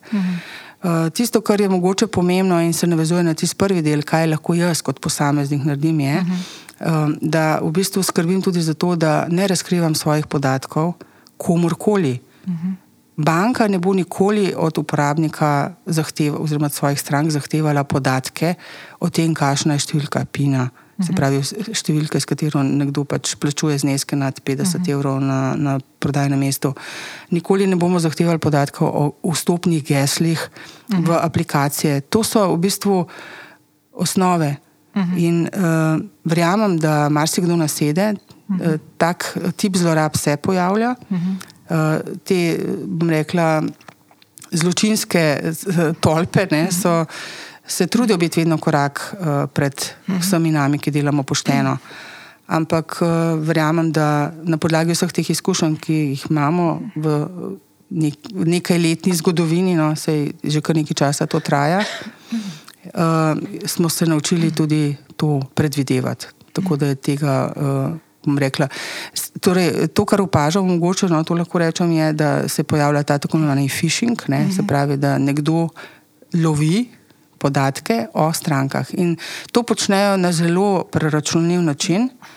[0.77, 4.53] Uh, tisto, kar je mogoče pomembno in se navezuje na tisti prvi del, kaj lahko
[4.53, 9.47] jaz kot posameznik naredim, je, uh, da v bistvu skrbim tudi za to, da ne
[9.47, 10.93] razkrivam svojih podatkov
[11.37, 12.19] komorkoli.
[13.17, 18.53] Uh -huh banka ne bo nikoli od uporabnika zahteva, oziroma od svojih strank zahtevala podatke
[18.99, 20.69] o tem, kakšna je številka PIN-a.
[20.97, 21.17] Se mhm.
[21.17, 21.39] pravi,
[21.77, 24.91] številka, s katero nekdo pač plačuje zneske nad 50 uh -huh.
[24.93, 26.73] evrov na, na prodajnem mestu.
[27.29, 31.05] Nikoli ne bomo zahtevali podatkov o vstopnih geslih uh -huh.
[31.05, 31.21] v mhm.
[31.21, 32.01] aplikacije.
[32.09, 33.05] To so v bistvu
[33.93, 34.57] osnove.
[34.95, 35.13] Uh mhm.
[35.13, 35.17] -huh.
[35.17, 38.73] In uh, verjamem, da marsikdo nasede, uh -huh.
[38.73, 40.95] uh, tak tip zlorab se pojavlja.
[41.09, 41.56] Uh -huh.
[41.67, 42.39] Eh, te,
[42.87, 43.61] bom rekla,
[44.51, 45.23] zločinske
[45.99, 47.03] tolpe, ne, so,
[47.67, 49.75] se trudijo biti vedno korak uh, pred
[50.07, 51.73] vsemi nami, ki delamo pošteno.
[52.47, 53.09] Ampak uh,
[53.43, 57.17] verjamem, da na podlagi vseh teh izkušenj, ki jih imamo v,
[57.89, 63.35] nek, v nekaj letni zgodovini, no, se že kar nekaj časa to traja, uh,
[63.67, 66.31] smo se naučili tudi to predvidevati.
[66.55, 67.51] Tako da je tega.
[67.51, 68.67] Uh, rekla.
[69.39, 73.37] Torej, to, kar opažam, mogoče no, to lahko rečem, je, da se pojavlja ta tako
[73.37, 74.55] imenovani phishing, ne, uh -huh.
[74.55, 74.67] se mhm.
[74.67, 75.69] pravi, da nekdo
[76.33, 76.89] lovi
[77.37, 79.17] podatke o strankah in
[79.51, 82.03] to počnejo na zelo preračunljiv način.
[82.03, 82.36] Uh,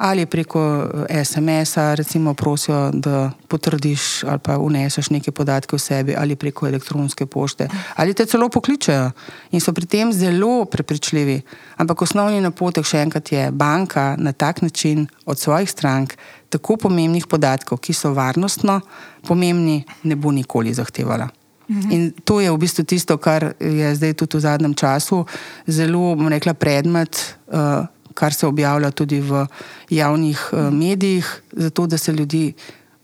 [0.00, 6.14] ali preko eh, SMS-a, recimo, prosijo, da potrdiš ali pa uneseš neke podatke o sebi,
[6.18, 9.10] ali preko elektronske pošte, ali te celo pokličejo
[9.50, 11.40] in so pri tem zelo prepričljivi.
[11.76, 16.16] Ampak osnovni napotek še enkrat je, banka na tak način od svojih strank
[16.48, 18.80] tako pomembnih podatkov, ki so varnostno
[19.28, 21.28] pomembni, ne bo nikoli zahtevala.
[21.70, 21.92] Mhm.
[21.92, 25.26] In to je v bistvu tisto, kar je zdaj tudi v zadnjem času
[25.66, 27.36] zelo, bom rekla, predmet.
[27.46, 27.86] Uh,
[28.20, 29.46] kar se objavlja tudi v
[29.90, 32.52] javnih uh, medijih, zato da se ljudi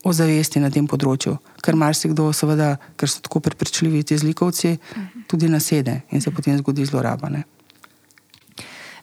[0.05, 1.35] ozavesti na tem področju.
[1.65, 4.77] Ker marsikdo, seveda, ker so tako prepričljivi ti zlikovci,
[5.27, 7.33] tudi nasede in se potem zgodi zloraba.
[7.33, 7.43] Ne?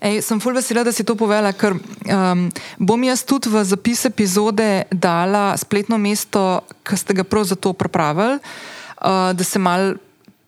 [0.03, 4.03] Ej, sem fulj vesela, da si to povedala, ker um, bom jaz tudi v zapis
[4.09, 9.95] epizode dala spletno mesto, ki ste ga prav zato pripravili, uh, da se mal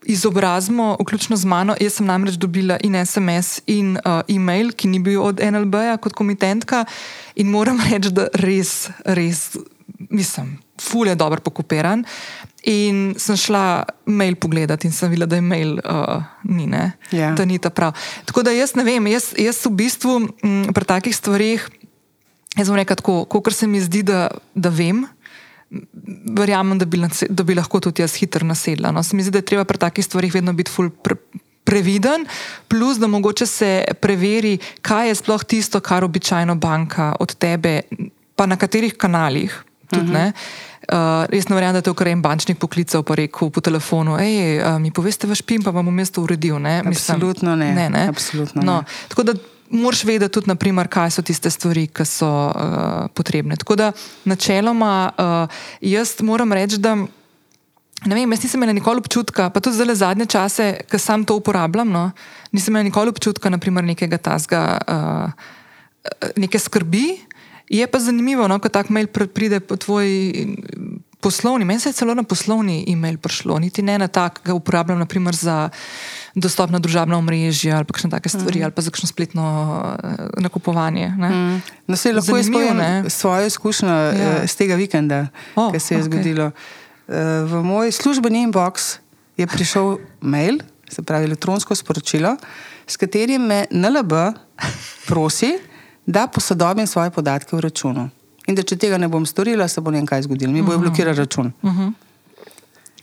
[0.06, 1.76] izobrazimo, vključno z mano.
[1.80, 6.14] Jaz sem namreč dobila in SMS in uh, e-mail, ki ni bil od NLB-ja kot
[6.14, 6.86] komitentka,
[7.36, 9.56] in moram reči, da res, res,
[10.10, 12.06] mislim, ful je dobro pokupiran.
[12.66, 16.92] In sem šla mail pogledat in sem videla, da je mail uh, ni, yeah.
[17.12, 17.34] Ja.
[17.38, 17.94] da ni ta prav.
[18.26, 21.68] Tako da jaz ne vem, jaz, jaz v bistvu m, mm, pri takih stvarih,
[22.58, 25.06] jaz bom rekla tako, kot se mi zdi, da, da vem
[26.38, 28.92] verjamem, da bi, da bi lahko tudi jaz hitro nasedla.
[28.92, 30.90] No, se mi zdi, da je treba pri takih stvarih vedno biti ful.
[30.90, 31.18] Pre,
[31.66, 32.28] Previden,
[32.70, 37.80] plus da mogoče se preveri, kaj je sploh tisto, kar običajno banka od tebe,
[38.38, 39.56] pa na katerih kanalih,
[39.90, 40.32] tudi, uh -huh.
[40.86, 44.60] Uh, res ne verjamem, da te je ukrejen bančnik poklical pa rekel po telefonu, hej,
[44.60, 46.60] uh, mi poveste vaš pin, pa vam bom mesto uredil.
[46.62, 46.84] Ne?
[46.86, 47.72] Absolutno ne.
[47.74, 48.08] ne, ne?
[48.08, 49.08] Absolutno no, ne.
[49.10, 49.34] Tako da
[49.70, 53.58] moraš vedeti tudi, naprimer, kaj so tiste stvari, ki so uh, potrebne.
[53.58, 53.92] Tako da
[54.26, 56.96] načeloma uh, jaz moram reči, da.
[58.06, 61.40] Ne vem, jaz nisem imela nikoli občutka, pa tudi zdaj zadnje čase, ki sam to
[61.40, 62.12] uporabljam, no,
[62.54, 65.32] nisem imela nikoli občutka, naprimer, nekega tazga, uh,
[66.38, 67.06] neke skrbi.
[67.70, 70.06] Je pa zanimivo, no, ko tak mail pride po tvoj
[71.22, 74.54] poslovni, meni se je celo na poslovni e-mail prišlo, niti ne na tak, ki ga
[74.54, 75.70] uporabljam naprimer, za
[76.36, 78.64] dostop na družabno omrežje ali kakšne take stvari, mm.
[78.64, 81.10] ali pa za kakšno spletno uh, nakupovanje.
[81.10, 81.62] Mm.
[81.88, 84.48] No, se lahko izpovem svojo izkušnjo ja.
[84.48, 86.06] z tega vikenda, oh, ki se je okay.
[86.06, 86.52] zgodilo.
[87.46, 88.98] V moj službeni inbox
[89.38, 90.58] je prišel mail,
[90.90, 92.36] se pravi elektronsko sporočilo,
[92.88, 94.14] s katerim me NLB
[95.08, 95.58] prosi,
[96.06, 98.10] da posodobim svoje podatke v računu.
[98.48, 100.88] In da če tega ne bom storila, se bo nekaj zgodilo, mi bojo mhm.
[100.88, 101.52] blokirali račun.
[101.62, 101.94] Uh -huh.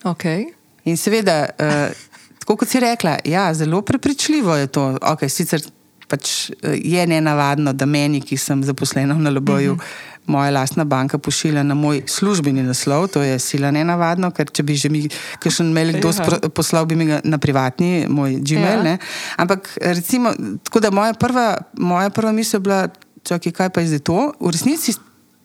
[0.03, 0.45] okay.
[0.85, 1.95] In seveda, uh,
[2.39, 4.99] tako kot si rekla, ja, zelo prepričljivo je to.
[5.01, 5.63] Okay, sicer
[6.09, 9.85] pač je nenavadno, da meni, ki sem zaposlena na Loboju, uh mhm.
[9.85, 14.63] -huh moja lastna banka pošilja na moj službeni naslov, to je sila nenavadno, ker če
[14.63, 15.03] bi že mi
[15.43, 16.13] kakšen mail kdo
[16.55, 18.87] poslal, bi mi ga na privatni, moj Gmail.
[18.87, 18.99] Ja.
[19.37, 20.33] Ampak recimo,
[20.65, 22.83] tako da moja prva, moja prva misel je bila,
[23.27, 24.21] čakaj, kaj pa je zdaj to?
[24.41, 24.95] V resnici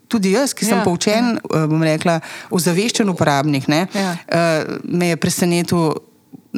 [0.08, 1.66] tudi jaz, ki sem ja, poučen, ja.
[1.68, 2.20] bom rekla,
[2.54, 4.16] ozaveščen uporabnik, ne, ja.
[4.16, 5.94] uh, me je presenetil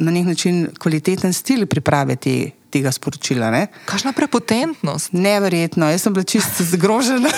[0.00, 3.50] na nek način kvaliteten stil priprave te tega sporočila.
[3.84, 5.12] Kakšna prepotentnost.
[5.12, 7.28] Neverjetno, jaz sem bila čisto zgrožena.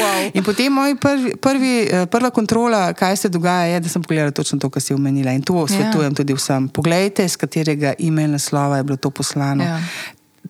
[0.00, 0.30] wow.
[0.34, 4.30] In potem moj prvi, prvi, eh, prva kontrola, kaj se dogaja, je, da sem pogledala
[4.30, 5.32] točno to, kar si omenila.
[5.32, 6.16] In to svetujem yeah.
[6.16, 6.68] tudi vsem.
[6.68, 9.64] Poglejte, z katerega e-mail naslova je bilo to poslano.
[9.64, 9.82] Yeah.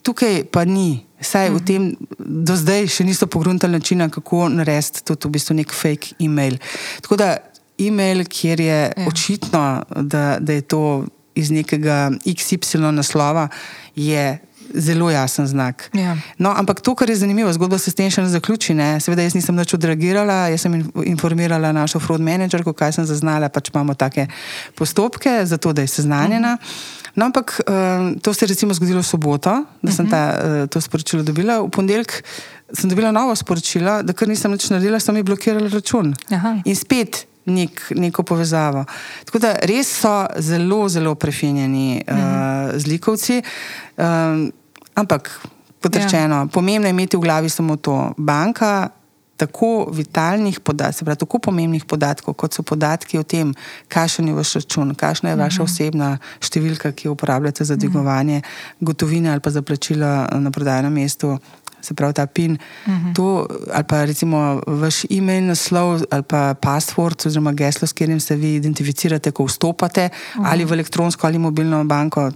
[0.07, 1.03] Tukaj pa ni.
[1.21, 1.83] Saj v tem
[2.21, 6.59] do zdaj še niso pogruntali načina, kako narediti tudi v bistvu nek fake e-mail.
[7.03, 7.31] Tako da
[7.81, 9.07] e-mail, kjer je ja.
[9.09, 9.65] očitno,
[9.97, 10.83] da, da je to
[11.37, 13.49] iz nekega XY naslova,
[13.97, 14.39] je
[14.77, 15.89] zelo jasen znak.
[15.97, 16.17] Ja.
[16.39, 18.75] No, ampak to, kar je zanimivo, zgodba se s tem še ne zaključi.
[18.77, 18.89] Ne?
[19.01, 23.73] Seveda, jaz nisem več odreagirala, jaz sem informirala našo fraud managerko, kaj sem zaznala, pač
[23.75, 24.29] imamo take
[24.79, 26.57] postopke, zato da je seznanjena.
[27.17, 30.81] No, ampak um, to se je recimo zgodilo v soboto, da sem ta, uh, to
[30.85, 31.63] sporočilo dobila.
[31.65, 32.21] V ponedeljek
[32.77, 36.13] sem dobila novo sporočilo, da kar nisem več naredila, so mi blokirali račun.
[36.37, 36.59] Aha.
[36.69, 38.85] In spet nek, neko povezavo.
[39.25, 42.79] Tako da res so zelo, zelo prefinjeni uh, mhm.
[42.79, 43.43] zlikovci.
[43.97, 44.51] Um,
[44.97, 45.31] ampak,
[45.83, 46.05] kot ja.
[46.05, 48.13] rečeno, pomembno je imeti v glavi samo to.
[48.17, 48.89] Banka
[49.37, 53.53] tako vitalnih podatkov, pravi, tako pomembnih podatkov, kot so podatki o tem,
[53.93, 55.73] kakšen je vaš račun, kakšna je vaša uh mhm.
[55.73, 55.75] -huh.
[55.75, 58.73] osebna številka, ki jo uporabljate za dvigovanje uh -huh.
[58.81, 61.39] gotovine ali pa za plačilo na prodajnem mestu
[61.87, 62.59] se pravi ta PIN.
[62.87, 63.07] Uh mhm.
[63.07, 63.15] -huh.
[63.15, 68.37] to, ali pa recimo vaš e-mail, naslov ali pa password, oziroma geslo, s katerim se
[68.37, 70.51] vi identificirate, ko vstopate uh -huh.
[70.51, 72.31] ali v elektronsko ali mobilno banko.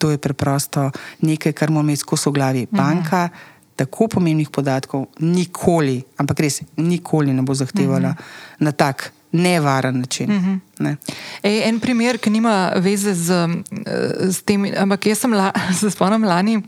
[0.00, 0.88] To je preprosto
[1.20, 2.66] nekaj, kar moramo imeti skozi glavi.
[2.66, 2.76] Mhm.
[2.76, 3.76] Banka uh -huh.
[3.76, 8.64] tako pomembnih podatkov nikoli, ampak res nikoli ne bo zahtevala uh -huh.
[8.64, 10.30] na tak nevaren način.
[10.30, 10.58] Uh -huh.
[10.78, 10.96] ne.
[11.42, 13.48] Ej, en primer, ki nima veze z,
[14.28, 16.62] z tem, ampak jaz sem la, se spomnim lani.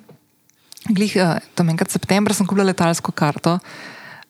[0.89, 3.59] Glih, eh, tam enkrat septembra sem kupila letalsko karto.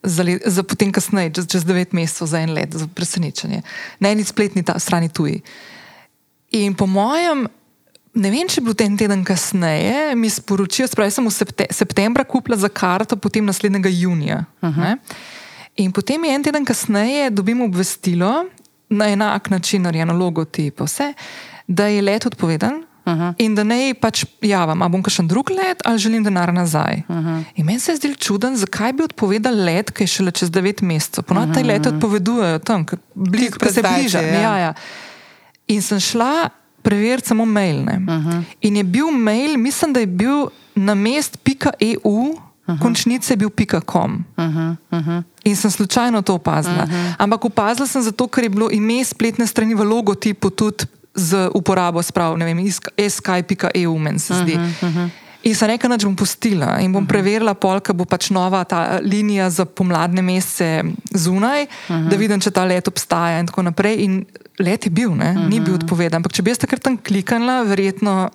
[0.03, 3.63] Za, let, za potem, kasneje, čez, čez devet mesecev, za en let, za presenečenje.
[4.01, 5.43] Na eni spletni ta, strani tuji.
[6.51, 7.47] In po mojem,
[8.15, 12.59] ne vem, če bo ten teden kasneje, mi sporočijo, spravi, sem v septe, septembra kupila
[12.61, 14.45] za karto, potem naslednjega junija.
[14.61, 14.69] Uh.
[14.69, 14.97] -huh.
[15.77, 18.45] In potem je en teden kasneje, dobimo obvestilo
[18.89, 21.15] na enak način, narejeno logotip, vse,
[21.67, 22.85] da je let odpovedan.
[23.05, 23.35] Uh -huh.
[23.39, 27.03] In da ne pač javim, ali bom še en drug let, ali želim denar nazaj.
[27.09, 27.45] Uh -huh.
[27.55, 30.81] In meni se je zdelo čuden, zakaj bi odpovedal let, ki je šele čez devet
[30.81, 31.25] mesecev.
[31.25, 31.63] Ponovno uh -huh.
[31.63, 32.97] te lete odpovedujejo tam, ki
[33.73, 34.21] se bliža.
[34.21, 34.41] Ja.
[34.41, 34.75] Ja, ja.
[35.67, 36.49] In sem šla
[36.83, 37.81] preveriti samo mail.
[37.81, 38.43] Uh -huh.
[38.61, 41.99] In je bil mail, mislim, da je bil na mest.eu.
[42.05, 42.79] Uh -huh.
[42.83, 44.25] Končnice je bil pika.com.
[44.37, 45.23] Uh -huh, uh -huh.
[45.45, 46.83] In sem slučajno to opazila.
[46.85, 47.15] Uh -huh.
[47.19, 52.03] Ampak opazila sem zato, ker je bilo ime spletne strani v logotipu tudi z uporabo
[52.03, 52.73] sprav, ne vem,
[53.09, 54.55] skype.eu, meni se zdi.
[54.55, 55.09] Uh -huh, uh -huh.
[55.43, 57.09] In sem rekla, da bom pustila in bom -huh.
[57.09, 62.09] preverila, polka bo pač nova ta linija za pomladne mesece zunaj, uh -huh.
[62.09, 64.05] da vidim, če ta let obstaja in tako naprej.
[64.05, 64.25] In
[64.59, 65.49] let je bil, uh -huh.
[65.49, 66.19] ni bil odpovedan.
[66.19, 68.31] Ampak če bi jaz takrat tam kliknila, verjetno.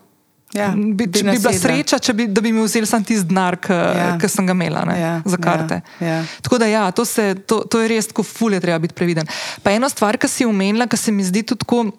[0.53, 3.73] Ja, bi, bi, bi bila sreča, če bi, bi mi vzeli samo tisti denar, ki
[3.73, 4.19] ja.
[4.27, 5.81] sem ga imela ja, za karte.
[5.99, 6.25] Ja, ja.
[6.41, 9.27] Tako da, ja, to, se, to, to je res, ko fulje treba biti previden.
[9.63, 11.91] Pa ena stvar, ki si omenila, ki se mi zdi tudi tako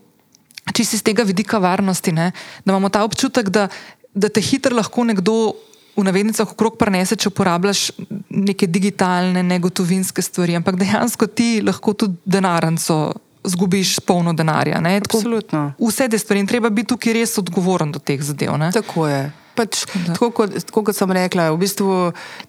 [0.72, 2.32] čisto iz tega vidika varnosti, ne?
[2.64, 3.68] da imamo ta občutek, da,
[4.14, 5.54] da te hitro lahko nekdo
[5.98, 7.88] v navednicah okrog prenese, če uporabljaš
[8.30, 13.16] neke digitalne, negotovinske stvari, ampak dejansko ti lahko tudi denarnico
[13.48, 14.80] zgubiš polno denarja.
[14.80, 15.00] Ne?
[15.00, 15.62] Tako, Absolutno.
[15.78, 18.54] vse te stvari in treba biti tukaj res odgovoren do teh zadev.
[18.60, 18.70] Ne?
[18.74, 19.22] Tako je.
[19.58, 21.94] Pač, tako, kot, tako kot sem rekla, v bistvu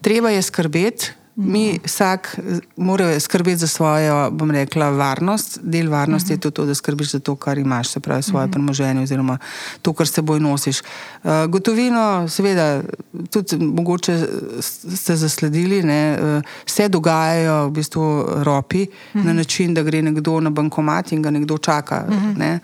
[0.05, 1.15] treba je skrbeti.
[1.39, 5.59] Mi vsak eh, mora skrbeti za svojo, bom rekla, varnost.
[5.63, 6.37] Del varnosti uh -huh.
[6.37, 8.53] je tudi to, da skrbiš za to, kar imaš, se pravi, svoje uh -huh.
[8.53, 9.37] premoženje oziroma
[9.81, 10.81] to, kar s seboj nosiš.
[11.23, 12.81] Uh, gotovino, seveda,
[13.31, 14.27] tudi mogoče
[14.95, 19.25] ste zasledili, ne, uh, se dogajajo v bistvu ropi uh -huh.
[19.25, 22.05] na način, da gre nekdo na bankomat in ga nekdo čaka.
[22.07, 22.59] Uh -huh.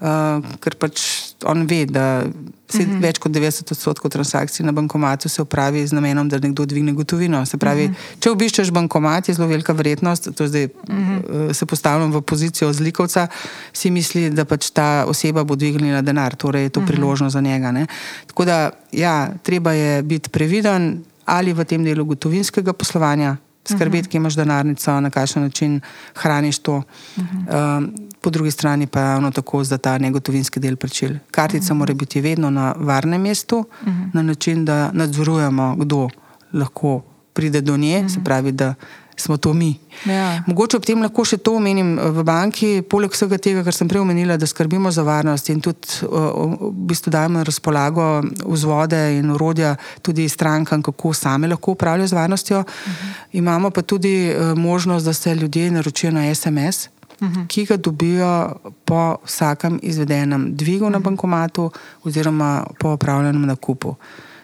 [0.00, 1.00] uh, ker pač
[1.44, 2.24] on ve, da
[2.68, 3.00] se uh -huh.
[3.02, 7.46] več kot 90 odstotkov transakcij na bankomatu se upravi z namenom, da nekdo dvigne gotovino.
[7.46, 8.20] Se pravi, uh -huh.
[8.20, 11.52] če obiščeš bankomat, je zelo velika verjetnost, da zdaj uh -huh.
[11.52, 13.26] se postavljam v pozicijo zlikovca,
[13.72, 16.88] si misli, da pač ta oseba bo dvignila denar, torej je to uh -huh.
[16.88, 17.72] priložnost za njega.
[17.72, 17.86] Ne?
[18.26, 23.36] Tako da, ja, treba je biti previden ali v tem delu gotovinskega poslovanja.
[23.64, 25.80] Skrbeti, ki imaš denarnico, na kakšen način
[26.14, 26.76] hraniš to.
[26.76, 26.84] Uh
[27.24, 27.78] -huh.
[27.78, 31.14] um, po drugi strani pa je ravno tako za ta negotovinski del plačil.
[31.30, 31.74] Kartica uh -huh.
[31.74, 34.10] mora biti vedno na varnem mestu, uh -huh.
[34.12, 36.08] na način, da nadzorujemo, kdo
[36.52, 37.02] lahko
[37.32, 38.14] pride do nje, uh -huh.
[38.14, 38.74] se pravi, da
[39.20, 39.78] smo to mi.
[40.04, 40.42] Ja.
[40.46, 44.02] Mogoče ob tem lahko še to omenim v banki, poleg vsega tega, kar sem prej
[44.02, 48.06] omenila, da skrbimo za varnost in tudi v bistvu dajemo na razpolago
[48.44, 52.58] vzvode in urodja tudi strankam, kako same lahko upravljajo z varnostjo.
[52.60, 53.12] Uh -huh.
[53.32, 56.88] Imamo pa tudi možnost, da se ljudje naročijo na SMS.
[57.20, 57.46] Uh -huh.
[57.46, 60.92] Ki ga dobijo po vsakem izvedenem dvigu uh -huh.
[60.92, 61.70] na bankomatu,
[62.04, 63.94] oziroma po opravljenem nakupu.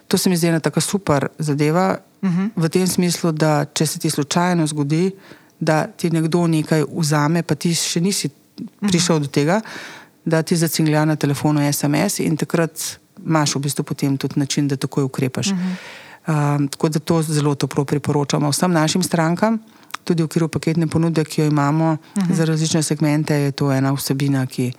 [0.09, 2.50] To se mi zdi ena tako super zadeva, uh -huh.
[2.57, 5.11] v tem smislu, da če se ti slučajno zgodi,
[5.61, 8.28] da ti nekdo nekaj vzame, pa ti še nisi
[8.80, 9.24] prišel uh -huh.
[9.24, 9.61] do tega,
[10.24, 14.76] da ti zacinglja na telefonu SMS in takrat imaš v bistvu potem tudi način, da
[14.76, 15.46] takoj ukrepaš.
[15.46, 16.57] Uh -huh.
[16.57, 19.59] um, tako da to zelo toplo priporočamo vsem našim strankam
[20.04, 22.34] tudi v okviru paketne ponudbe, ki jo imamo uh -huh.
[22.34, 24.72] za različne segmente, je to ena vsebina, ki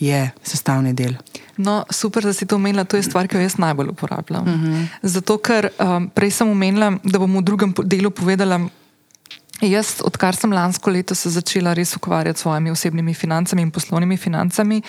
[0.00, 1.14] je sestavni del.
[1.56, 4.42] No, super, da si to omenila, to je stvar, ki jo jaz najbolj uporabljam.
[4.42, 4.86] Uh -huh.
[5.02, 8.60] Zato, ker um, prej sem omenila, da bom v drugem delu povedala.
[9.60, 14.16] Jaz, odkar sem lansko leto se začela res ukvarjati s svojimi osebnimi financami in poslovnimi
[14.16, 14.82] financami,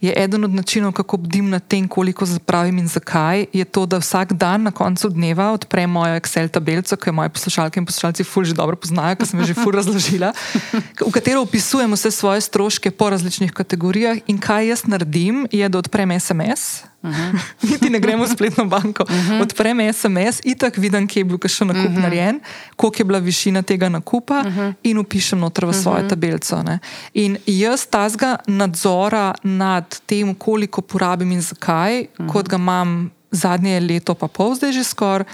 [0.00, 3.98] je eden od načinov, kako bdim nad tem, koliko zapravim in zakaj, je to, da
[4.00, 8.24] vsak dan na koncu dneva odprem mojo Excel tabelico, ki jo moje poslušalke in poslušalci
[8.24, 10.32] ful že dobro poznajo, ker sem jo že ful razložila,
[11.08, 15.78] v katero opisujem vse svoje stroške po različnih kategorijah in kaj jaz naredim, je, da
[15.78, 16.88] odprem SMS.
[17.02, 17.40] Uh -huh.
[17.62, 19.04] Niti ne gremo v spletno banko.
[19.08, 19.42] Uh -huh.
[19.42, 22.02] Odprem SMS, itak vidim, kje je bil še nakup uh -huh.
[22.02, 22.40] narejen,
[22.76, 24.74] koliko je bila višina tega nakupa, uh -huh.
[24.82, 26.08] in upišem noter v svojo uh -huh.
[26.08, 26.62] tabelico.
[26.62, 26.78] Ne.
[27.14, 32.32] In jaz tazga nadzora nad tem, koliko porabim in zakaj, uh -huh.
[32.32, 35.24] kot ga imam zadnje leto, pa pol zdaj že skoraj.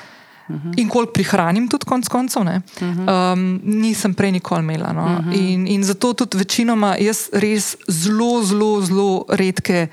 [0.49, 0.75] Uh -huh.
[0.77, 3.33] In koliko prihranim, tudi konec koncev, uh -huh.
[3.33, 4.93] um, nisem prej nikoli imela.
[4.93, 5.05] No?
[5.05, 5.53] Uh -huh.
[5.53, 9.89] in, in zato tudi večinoma jaz res zelo, zelo, zelo redke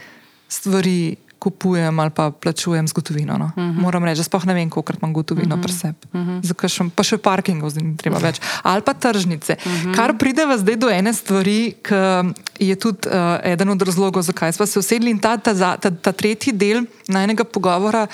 [0.47, 3.37] stvari kupujem ali pa plačujem z gotovino.
[3.37, 3.51] No.
[3.55, 3.81] Uh -huh.
[3.81, 5.63] Moram reči, da sploh ne vem, koliko imam gotovino uh -huh.
[5.63, 6.07] pri sebi.
[6.13, 6.89] Uh -huh.
[6.95, 8.39] Pa še parkingov zdaj ni treba več.
[8.63, 9.57] Ali pa tržnice.
[9.65, 9.95] Uh -huh.
[9.95, 11.95] Kar pride zdaj do ene stvari, ki
[12.59, 13.13] je tudi uh,
[13.43, 17.43] eden od razlogov, zakaj smo se usedli in ta, ta, ta, ta tretji del najnega
[17.43, 18.07] pogovora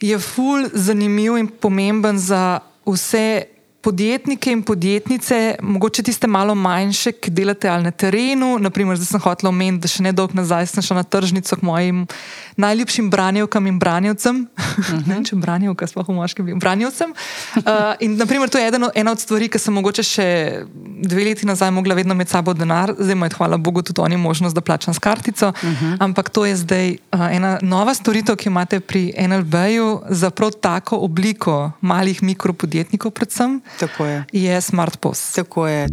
[0.00, 3.42] je ful zanimiv in pomemben za vse
[3.82, 8.58] podjetnike in podjetnice, mogoče tiste malo manjše, ki delate ali na terenu.
[8.58, 11.66] Naprimer, zdaj sem hotel omeniti, da še ne dolgo nazaj sem šel na tržnico k
[11.66, 12.04] mojim
[12.56, 14.46] najljubšim branjevkam in branjevcem.
[14.56, 15.06] Uh -huh.
[15.06, 17.14] ne vem, če branjevka, sploh v moškem, branjevcem.
[17.56, 17.62] Uh,
[18.00, 20.26] in naprimer, to je ena, ena od stvari, ki sem mogoče še
[21.02, 24.54] dve leti nazaj mogla vedno med sabo denar, zdaj imajo, hvala Bogu, tudi oni možnost,
[24.54, 25.48] da plačam s kartico.
[25.48, 25.96] Uh -huh.
[26.00, 30.96] Ampak to je zdaj uh, ena nova storitev, ki imate pri NLB-ju za prav tako
[30.96, 33.60] obliko malih mikropodjetnikov, predvsem.
[33.78, 34.24] Tako je.
[34.32, 35.34] Je smart post.
[35.34, 35.88] Tako je.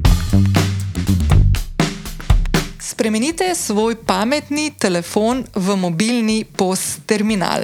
[2.80, 7.64] Spremenite svoj pametni telefon v mobilni post terminal.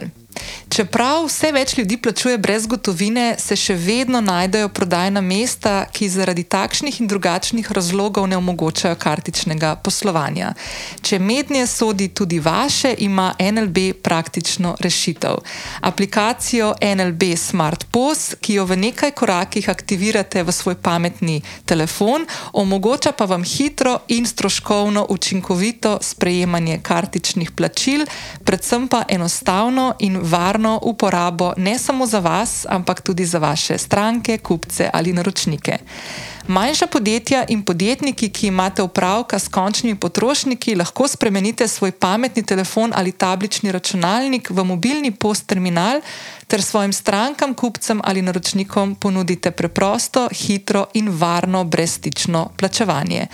[0.69, 6.43] Čeprav vse več ljudi plačuje brez gotovine, se še vedno najdejo prodajna mesta, ki zaradi
[6.43, 10.53] takšnih in drugačnih razlogov ne omogočajo kartičnega poslovanja.
[11.05, 15.37] Če mednje sodi tudi vaše, ima NLB praktično rešitev.
[15.85, 22.25] Aplikacijo NLB Smart POS, ki jo v nekaj korakih aktivirate v svoj pametni telefon,
[22.57, 28.07] omogoča pa vam hitro in stroškovno učinkovito sprejemanje kartičnih plačil,
[28.43, 34.37] predvsem pa enostavno in varno uporabo ne samo za vas, ampak tudi za vaše stranke,
[34.37, 35.77] kupce ali naročnike.
[36.47, 42.93] Manjša podjetja in podjetniki, ki imate upravka s končnimi potrošniki, lahko spremenite svoj pametni telefon
[42.95, 46.01] ali tablični računalnik v mobilni post terminal
[46.47, 53.27] ter svojim strankam, kupcem ali naročnikom ponudite preprosto, hitro in varno brezstično plačevanje.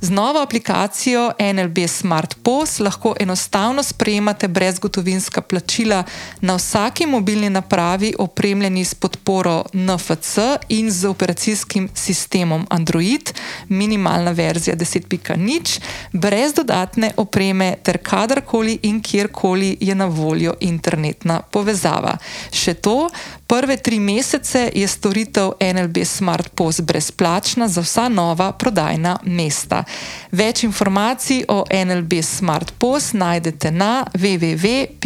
[0.00, 6.04] Z novo aplikacijo NLB Smart POS lahko enostavno sprejemate brezgotovinska plačila
[6.40, 10.38] na vsaki mobilni napravi, opremljeni s podporo NFC
[10.68, 13.32] in z operacijskim sistemom Android,
[13.68, 15.80] minimalna verzija 10.0,
[16.12, 22.16] brez dodatne opreme ter kadarkoli in kjerkoli je na voljo internetna povezava.
[22.52, 23.08] Še to,
[23.46, 29.84] prve tri mesece je storitev NLB Smart POS brezplačna za vsa nova prodajna mesta.
[30.30, 35.02] Več informacij o NLB Smart POS najdete na www.nlb.si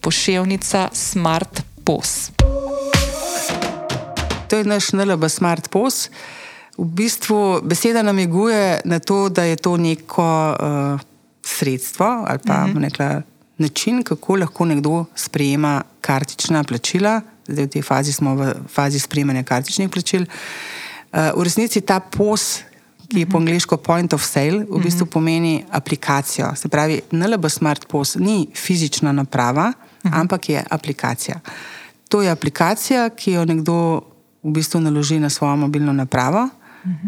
[0.00, 2.30] poševnica Smart POS.
[4.48, 6.10] To je naš NLB Smart POS.
[6.78, 11.00] V bistvu beseda namiguje na to, da je to neko uh,
[11.42, 12.80] sredstvo ali pa uh -huh.
[12.80, 13.22] nekla,
[13.58, 17.20] način, kako lahko nekdo sprejema kartična plačila.
[17.48, 20.22] Zdaj v tej fazi smo v fazi sprejemanja kartičnih plačil.
[20.22, 22.60] Uh, v resnici ta POS
[23.08, 26.52] ki je po angliško point of sale, v bistvu pomeni aplikacijo.
[26.56, 29.72] Se pravi, NLB Smart POS ni fizična naprava,
[30.02, 31.40] ampak je aplikacija.
[32.08, 33.76] To je aplikacija, ki jo nekdo
[34.46, 36.48] v bistvu naloži na svojo mobilno napravo,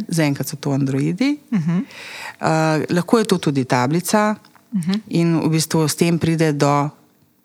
[0.09, 1.39] zaenkrat so to Androidi.
[1.51, 4.35] Uh, lahko je to tudi tablica
[5.09, 6.91] in v bistvu s tem pride do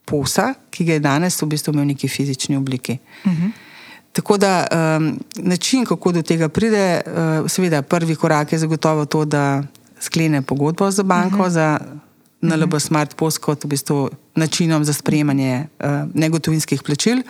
[0.06, 2.98] POS-a, ki ga je danes v bistvu imel v neki fizični obliki.
[3.26, 3.52] Uh -huh.
[4.14, 9.26] Tako da um, način, kako do tega pride, uh, seveda prvi korak je zagotovo to,
[9.26, 9.64] da
[10.00, 11.48] sklene pogodbo za banko, uh mhm.
[11.48, 11.50] -huh.
[11.50, 11.80] za
[12.42, 17.24] NLB Smart Post kot v bistvu načinom za sprejemanje uh, negotovinskih plačil.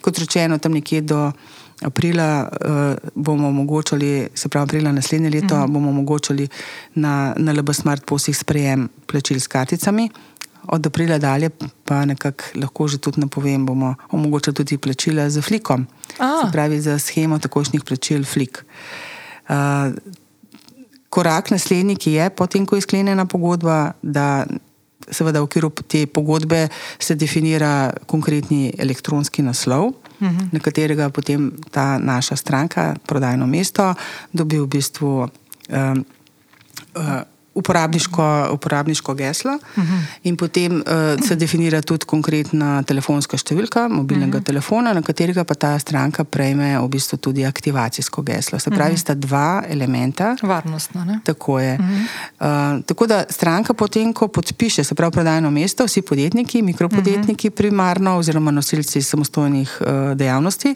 [0.00, 1.32] Kot rečeno, tam nekje do
[1.80, 5.70] aprila uh, bomo omogočali, se pravi aprila naslednje leto, uh mhm.
[5.70, 5.72] -huh.
[5.72, 6.48] bomo omogočali
[6.94, 10.10] na NLB Smart Postih sprejem plačil s karticami
[10.66, 11.50] od aprila dalje
[11.84, 16.98] pa nekako lahko že tudi napovem, bomo omogočili tudi plačila z flikom, se pravi za
[16.98, 18.64] schemo takošnih plačil flik.
[19.48, 19.54] Uh,
[21.08, 24.46] korak naslednji je, potem ko je sklenjena pogodba, da
[25.10, 30.38] seveda v okviru te pogodbe se definira konkretni elektronski naslov, uh mhm.
[30.38, 30.48] -huh.
[30.52, 33.94] na katerega potem ta naša stranka, prodajno mesto,
[34.32, 35.28] dobi v bistvu.
[35.70, 36.04] Um,
[36.94, 37.22] uh,
[37.54, 40.00] uporabniško, uporabniško geslo, uh -huh.
[40.22, 44.46] in potem uh, se definira tudi konkretna telefonska številka mobilnega uh -huh.
[44.46, 48.58] telefona, na katerega pa ta stranka prejme v bistvu tudi aktivacijsko geslo.
[48.58, 49.00] Se pravi, uh -huh.
[49.00, 50.36] sta dva elementa.
[50.42, 51.04] Varnostno.
[51.04, 51.20] Ne?
[51.24, 51.78] Tako je.
[51.80, 52.76] Uh -huh.
[52.76, 57.52] uh, tako da stranka potem, ko podpiše, se pravi, prodajno mesto, vsi podjetniki, mikropodjetniki uh
[57.52, 57.56] -huh.
[57.56, 60.74] primarno oziroma nosilci samostojnih uh, dejavnosti.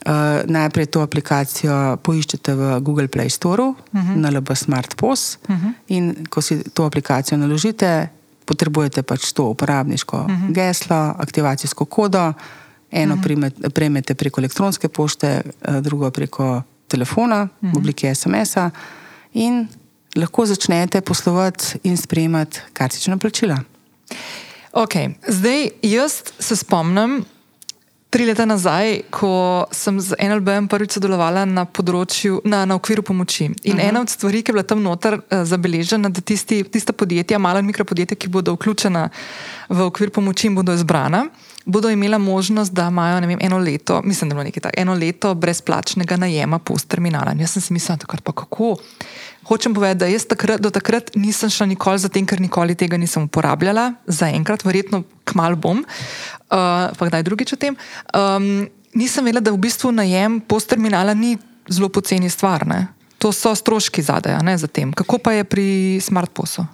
[0.00, 0.12] Uh,
[0.48, 4.16] najprej to aplikacijo poiščete v Google Play Store, uh -huh.
[4.16, 5.38] na LB Smart POS.
[5.48, 5.72] Uh -huh.
[5.88, 8.08] In ko si to aplikacijo naložite,
[8.44, 10.52] potrebujete pač to uporabniško uh -huh.
[10.52, 12.32] geslo, aktivacijsko kodo.
[12.90, 13.70] Eno uh -huh.
[13.70, 17.74] prejmete preko elektronske pošte, eh, drugo preko telefona uh -huh.
[17.74, 18.70] v obliki SMS-a,
[19.32, 19.68] in
[20.16, 23.58] lahko začnete poslovati in sprejemati kartična plačila.
[24.72, 24.94] Ok,
[25.28, 27.24] zdaj jaz se spomnim.
[28.10, 33.44] Tri leta nazaj, ko sem z NLB-jem prvič sodelovala na področju, na, na okviru pomoči.
[33.44, 33.88] In uh -huh.
[33.88, 37.60] ena od stvari, ki je bila tam noter uh, zabeležena, da tisti, tista podjetja, mala
[37.60, 39.08] in mikropodjetja, ki bodo vključena
[39.68, 41.26] v okvir pomoči in bodo izbrana,
[41.64, 44.94] bodo imela možnost, da imajo vem, eno leto, mislim, da je bilo nekaj takega, eno
[44.94, 47.32] leto brezplačnega najema post-terminala.
[47.32, 48.76] In jaz sem si mislila, takrat pa kako.
[49.46, 52.96] Hočem povedati, da jaz takrat, do takrat nisem šla nikoli za tem, ker nikoli tega
[52.96, 57.76] nisem uporabljala, zaenkrat, verjetno kmal bom, uh, pa kdaj drugič o tem.
[58.14, 61.36] Um, nisem vedela, da v bistvu najem post-terminala ni
[61.68, 62.66] zelo poceni stvar.
[62.66, 62.86] Ne?
[63.18, 64.92] To so stroški zadaj, ne za tem.
[64.92, 65.66] Kako pa je pri
[66.00, 66.64] SmartPosu?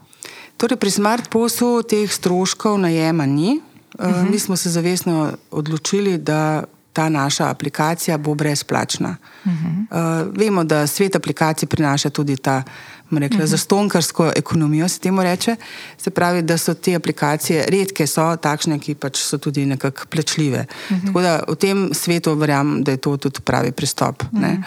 [0.57, 3.61] Torej, pri SmartPosu teh stroškov najema ni.
[3.99, 4.30] Uh -huh.
[4.30, 9.16] Mi smo se zavestno odločili, da ta naša aplikacija bo brezplačna.
[9.44, 10.26] Uh -huh.
[10.26, 12.62] uh, vemo, da svet aplikacij prinaša tudi ta
[13.11, 13.47] rekla, uh -huh.
[13.47, 15.57] zastonkarsko ekonomijo, se temu reče.
[15.99, 20.66] Se pravi, da so te aplikacije redke, so takšne, ki pač so tudi nekako plačljive.
[20.90, 21.07] Uh -huh.
[21.07, 24.22] Tako da v tem svetu verjamem, da je to tudi pravi pristop.
[24.22, 24.62] Uh -huh.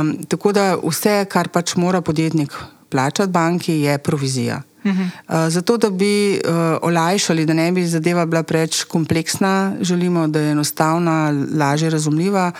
[0.00, 2.52] um, tako da vse, kar pač mora podjetnik
[2.88, 4.62] plačati banki, je provizija.
[4.86, 10.40] Uh, zato, da bi uh, olajšali, da ne bi zadeva bila preveč kompleksna, želimo, da
[10.40, 12.52] je enostavna, lažje razumljiva,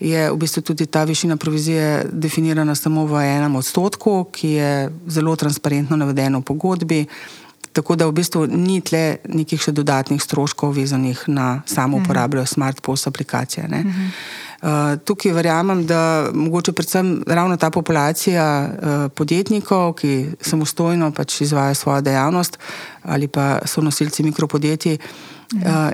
[0.00, 5.36] je v bistvu tudi ta višina provizije definirana samo v enem odstotku, ki je zelo
[5.36, 7.06] transparentno navedeno v pogodbi.
[7.74, 12.04] Tako da v bistvu ni tle nekih še dodatnih stroškov vezanih na samo Mhm.
[12.04, 13.66] uporabo SmartPost aplikacije.
[13.68, 13.84] Ne.
[14.62, 21.74] Uh, tukaj verjamem, da mogoče predvsem ravno ta populacija uh, podjetnikov, ki samostojno pač izvaja
[21.74, 22.58] svojo dejavnost
[23.02, 24.98] ali pa so nosilci mikropodjetij,
[25.52, 25.90] uh,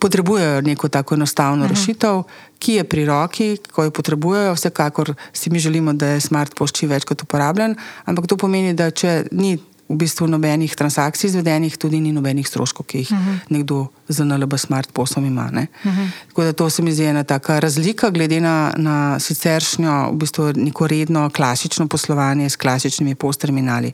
[0.00, 2.22] potrebujejo neko tako enostavno rešitev,
[2.58, 4.54] ki je pri roki, ko jo potrebujejo.
[4.54, 9.24] Vsekakor si mi želimo, da je SmartPost čim večkrat uporabljen, ampak to pomeni, da če
[9.30, 13.38] ni v bistvu nobenih transakcij izvedenih, tudi ni nobenih stroškov, ki jih uh -huh.
[13.48, 15.50] nekdo z NLB smartposom ima.
[15.52, 15.60] Uh
[15.92, 16.08] -huh.
[16.28, 20.52] Tako da to se mi zdi ena taka razlika glede na, na siceršnjo, v bistvu
[20.56, 23.92] neko redno, klasično poslovanje s klasičnimi postterminali.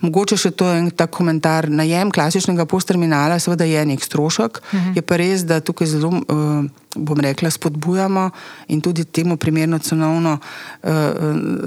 [0.00, 1.70] Mogoče še to en tak komentar.
[1.70, 4.96] Najem klasičnega postterminala seveda je nek strošek, uh -huh.
[4.96, 6.08] je pa res, da tukaj zelo.
[6.08, 6.64] Uh,
[6.96, 8.30] bom rekla, spodbujamo
[8.66, 10.38] in tudi temu primerno cenovno
[10.82, 10.90] uh,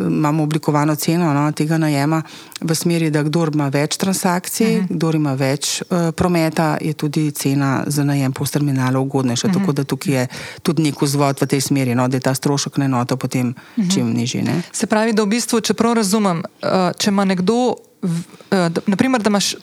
[0.08, 2.22] imamo oblikovano ceno no, tega najema
[2.62, 4.96] v smeri, da kdor ima več transakcij, uh -huh.
[4.96, 9.48] kdor ima več uh, prometa, je tudi cena za najem postterminala ugodnejša.
[9.48, 9.60] Uh -huh.
[9.60, 10.28] Tako da tukaj je
[10.62, 13.84] tudi nek vzvod v tej smeri, no, da je ta strošek na enoto potem uh
[13.84, 13.94] -huh.
[13.94, 14.42] čim nižji.
[14.42, 14.62] Ne?
[14.72, 18.10] Se pravi, da v bistvu, če prav razumem, uh, če ima nekdo, uh,
[18.50, 19.56] da, naprimer, da imaš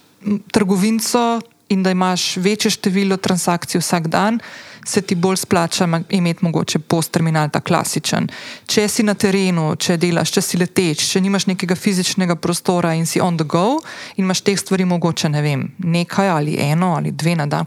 [0.53, 4.41] trgovinco in da imaš večje število transakcij vsak dan,
[4.85, 8.29] se ti bolj splača imeti mogoče postterminal, ta klasičen.
[8.67, 13.07] Če si na terenu, če delaš, če si leteč, če nimaš nekega fizičnega prostora in
[13.07, 13.81] si on the go
[14.17, 17.67] in imaš teh stvari mogoče ne vem, nekaj ali eno ali dve na dan,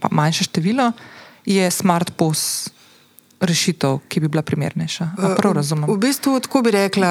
[0.00, 0.92] pa manjše število,
[1.44, 2.72] je smart post.
[3.44, 5.08] Rešitev, ki bi bila primernejša.
[5.36, 5.90] Prav razumem.
[5.90, 7.10] V bistvu, tako bi rekla,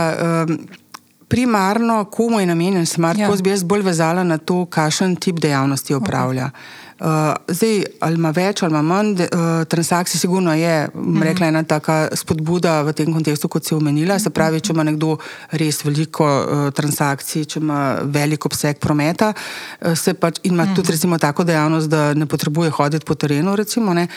[1.27, 3.29] primarno, komu je namenjen smart ja.
[3.43, 6.49] bi jaz bolj vezala na to, kakšen tip dejavnosti opravlja.
[6.49, 6.82] Okay.
[7.03, 7.09] Uh,
[7.47, 11.23] zdaj, ali ima več ali ima manj de, uh, transakcij, sigurno je, -hmm.
[11.23, 14.19] rekla, ena taka spodbuda v tem kontekstu, kot si omenila.
[14.19, 15.17] Se pravi, če ima nekdo
[15.51, 20.75] res veliko uh, transakcij, če ima velik obseg prometa, uh, se pač ima -hmm.
[20.75, 24.07] tudi recimo tako dejavnost, da ne potrebuje hoditi po terenu, recimo, ne,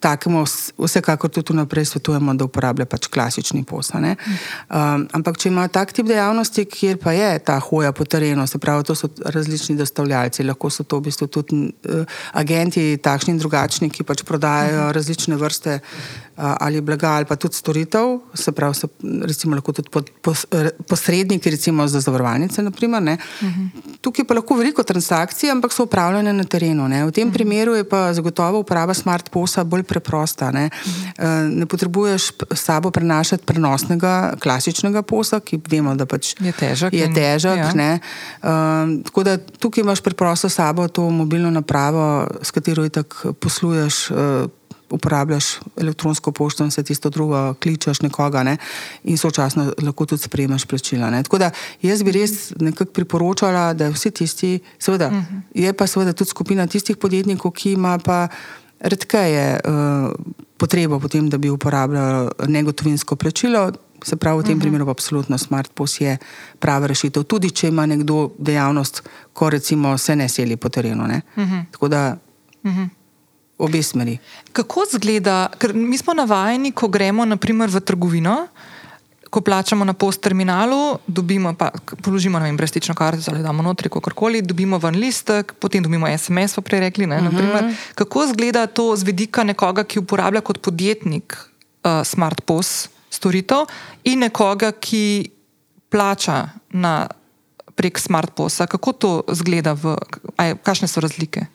[0.00, 0.44] takemu
[0.78, 4.00] vsekakor tudi naprej svetujemo, da uporablja pač klasični posel.
[4.00, 4.16] Uh,
[5.12, 8.84] ampak, če ima tak tip dejavnosti, kjer pa je ta hoja po terenu, se pravi,
[8.84, 11.72] to so različni dostavljalci, lahko so to v bistvu tudi.
[11.88, 15.80] Uh, agenti, takšni in drugačni, ki pač prodajajo uh različne vrste a,
[16.36, 18.88] ali blaga ali pa tudi storitev, se pravi, se,
[19.22, 20.44] recimo lahko tudi pod, pos,
[20.88, 22.62] posredniki, recimo za zavarovalnice.
[22.62, 23.68] Naprimer, uh -huh.
[24.00, 26.88] Tukaj pa lahko veliko transakcij, ampak so upravljene na terenu.
[26.88, 27.04] Ne.
[27.06, 27.36] V tem uh -huh.
[27.36, 30.50] primeru je pa zagotovo uporaba smart posa bolj preprosta.
[30.50, 31.58] Ne, uh -huh.
[31.58, 36.92] ne potrebuješ s sabo prenašati prenosnega, klasičnega posa, ki vemo, da pač je težak.
[36.92, 37.98] Je težak in, ja.
[38.42, 44.10] uh, tako da tukaj imaš preprosto s sabo to mobilno napravo, s katero tako posluješ.
[44.10, 44.16] Uh,
[44.90, 45.44] uporabljaš
[45.76, 48.56] elektronsko pošto in se tisto drugo kličeš nekoga ne?
[49.04, 51.10] in sočasno lahko tudi sprejemaš plačila.
[51.10, 51.22] Ne?
[51.22, 51.50] Tako da
[51.82, 55.40] jaz bi res nekako priporočala, da vsi tisti, seveda, uh -huh.
[55.54, 58.28] je pa seveda tudi skupina tistih podjetnikov, ki ima pa
[58.80, 60.12] redkeje uh,
[60.56, 63.72] potrebo potem, da bi uporabljali negotovinsko plačilo.
[64.04, 64.60] Se pravi, v tem uh -huh.
[64.60, 66.18] primeru pa absolutno SmartPost je
[66.58, 71.04] prava rešitev, tudi če ima nekdo dejavnost, ko recimo se ne seli po terenu.
[71.04, 71.64] Uh -huh.
[71.70, 72.16] Tako da.
[72.62, 72.88] Uh -huh.
[73.58, 74.18] Obe smeri.
[74.52, 78.34] Kako izgleda, ker mi smo navajeni, ko gremo naprimer, v trgovino,
[79.30, 81.70] ko plačamo na post terminalu, dobimo pa,
[82.04, 86.62] položimo vem, brestično kartico ali damo notri, kakorkoli, dobimo ven listek, potem dobimo SMS, pa
[86.62, 87.06] prej rekli.
[87.06, 87.74] Ne, uh -huh.
[87.94, 93.66] Kako izgleda to z vidika nekoga, ki uporablja kot podjetnik uh, smart post storitev
[94.04, 95.30] in nekoga, ki
[95.88, 97.08] plača na,
[97.74, 98.66] prek smart posta?
[98.66, 99.76] Kako to izgleda,
[100.62, 101.46] kakšne so razlike?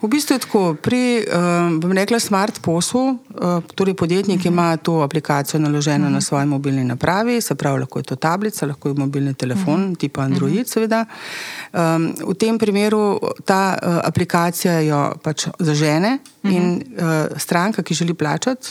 [0.00, 3.02] V bistvu je tako, pri, um, bom rekla, smart poslu,
[3.36, 4.48] uh, torej podjetnik uh -huh.
[4.48, 6.14] ima to aplikacijo naloženo uh -huh.
[6.14, 9.90] na svoji mobilni napravi, se pravi, lahko je to tablica, lahko je mobilni telefon, uh
[9.90, 9.98] -huh.
[9.98, 10.72] tipa Android, uh -huh.
[10.72, 11.04] seveda.
[11.72, 16.56] Um, v tem primeru ta uh, aplikacija jo pač zažene uh -huh.
[16.56, 18.66] in uh, stranka, ki želi plačati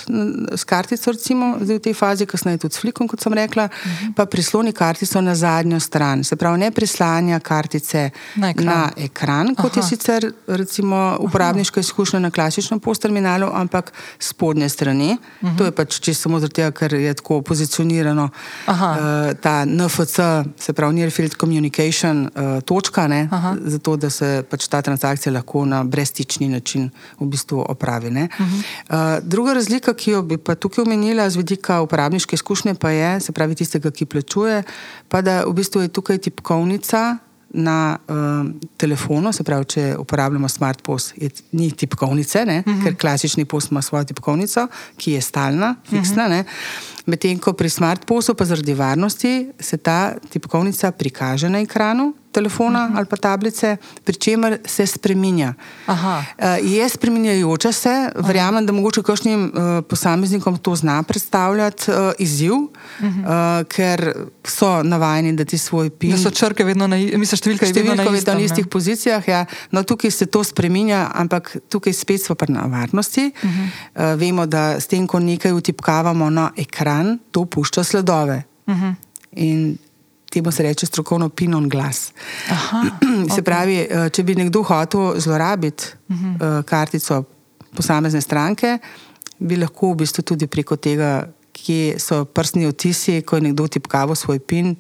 [0.56, 3.72] s kartico, recimo zdaj v tej fazi, kasneje tudi s flikom, kot sem rekla, uh
[3.72, 4.14] -huh.
[4.16, 6.24] pa prisloni kartico na zadnjo stran.
[6.24, 9.80] Se pravi, ne prislanja kartice na ekran, na ekran kot Aha.
[9.80, 15.18] je sicer recimo uporabniška izkušnja na klasičnem postterminalu, ampak spodnje strani.
[15.42, 15.58] Uh -huh.
[15.58, 18.30] To je pač čisto samo zato, ker je tako pozicionirano
[18.68, 18.74] uh,
[19.42, 20.20] ta NFC,
[20.58, 23.30] se pravi Near Field Communication uh, točka, ne,
[23.66, 26.90] zato da se pač ta transakcija lahko na brezstični način
[27.20, 28.08] v bistvu opravi.
[28.08, 28.64] Uh -huh.
[28.90, 33.20] uh, druga razlika, ki jo bi pa tukaj omenila z vidika uporabniške izkušnje, pa je,
[33.20, 34.64] se pravi tistega, ki plačuje,
[35.08, 37.18] pa da v bistvu je tukaj tipkovnica
[37.50, 42.84] na uh, telefonu, se pravi, če uporabljamo smart post, je, ni tipkovnice, uh -huh.
[42.84, 46.26] ker klasični post ima svojo tipkovnico, ki je stalna, fiksna.
[46.28, 46.44] Uh -huh.
[47.06, 52.86] Medtem ko pri smart postu, pa zaradi varnosti, se ta tipkovnica prikaže na ekranu telefona
[52.86, 52.98] uh -huh.
[52.98, 55.54] ali pa tablice, pri čemer se spreminja.
[55.86, 56.24] Aha.
[56.38, 62.54] Uh, je spremenjajoča se, verjamem, da mogoče kakšnim uh, posameznikom to zna predstavljati uh, izziv,
[62.54, 62.70] uh
[63.00, 63.60] -huh.
[63.60, 64.14] uh, ker
[64.44, 66.12] so navajeni, da ti svoj pin.
[66.12, 69.28] Da so črke vedno na, mislim, številka je številka vedno na, vedno na istih pozicijah.
[69.28, 69.46] Ja.
[69.72, 73.32] No, tukaj se to spreminja, ampak tukaj spet smo pri varnosti.
[73.44, 74.14] Uh -huh.
[74.14, 78.44] uh, vemo, da s tem, ko nekaj utipkavamo na ekran, to pušča sledove.
[78.68, 78.94] Uh -huh.
[79.32, 79.78] In
[80.30, 82.12] temu se reče strokovno pinon glas.
[82.50, 82.84] Aha,
[83.36, 84.10] se pravi, okay.
[84.14, 86.64] če bi nekdo hotel zlorabiti uh -huh.
[86.64, 87.24] kartico
[87.76, 88.78] posamezne stranke,
[89.40, 94.16] bi lahko v bistvu tudi preko tega, kje so prstni otisi, ko je nekdo tipkaval
[94.16, 94.76] svoj pin,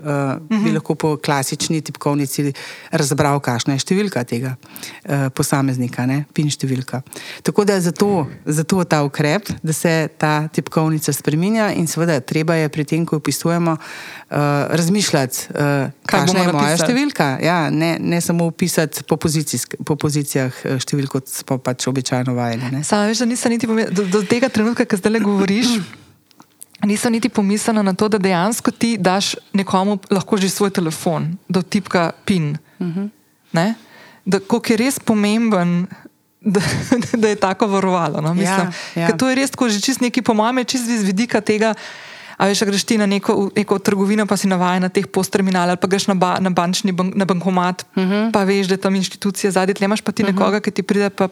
[0.00, 0.64] uh, uh -huh.
[0.64, 2.52] bi lahko po klasični tipkovnici
[2.90, 6.24] razbral, kakšna je številka tega uh, posameznika, ne?
[6.34, 7.02] pin številka.
[7.42, 12.54] Tako da je zato, zato ta ukrep, da se ta tipkovnica spremenja in seveda treba
[12.54, 14.36] je pri tem, ko opisujemo, uh,
[14.70, 17.38] razmišljati, uh, kakšna je moja številka.
[17.42, 19.16] Ja, ne, ne samo upisati po,
[19.84, 22.84] po pozicijah številk, kot smo pač običajno vajeni.
[22.84, 25.80] Samo veš, da nisem niti pomenil, do, do tega trenutka, ki zdaj le govoriš.
[26.84, 31.62] Nisem niti pomislila na to, da dejansko ti daš nekomu lahko že svoj telefon, da
[31.62, 32.56] tipka PIN.
[32.78, 33.10] Uh Mhm.
[33.52, 33.74] -huh.
[34.48, 35.86] Kako je res pomemben,
[36.54, 36.60] da,
[37.12, 38.20] da je tako varovalo.
[38.20, 38.42] No?
[38.42, 39.16] Ja, ja.
[39.16, 41.74] To je res, ko že čist neki, po mojem, čist iz vidika tega.
[42.40, 45.80] A veš, greš ti na neko, neko trgovino, pa si navaden na teh postterminalih, ali
[45.80, 48.12] pa greš na, ba, na bančni bank, na bankomat, uh Mhm.
[48.12, 48.32] -huh.
[48.32, 50.64] pa veš, da je tam inštitucija zadnji, tle imaš pa ti nekoga, uh -huh.
[50.64, 51.28] ki ti pride pa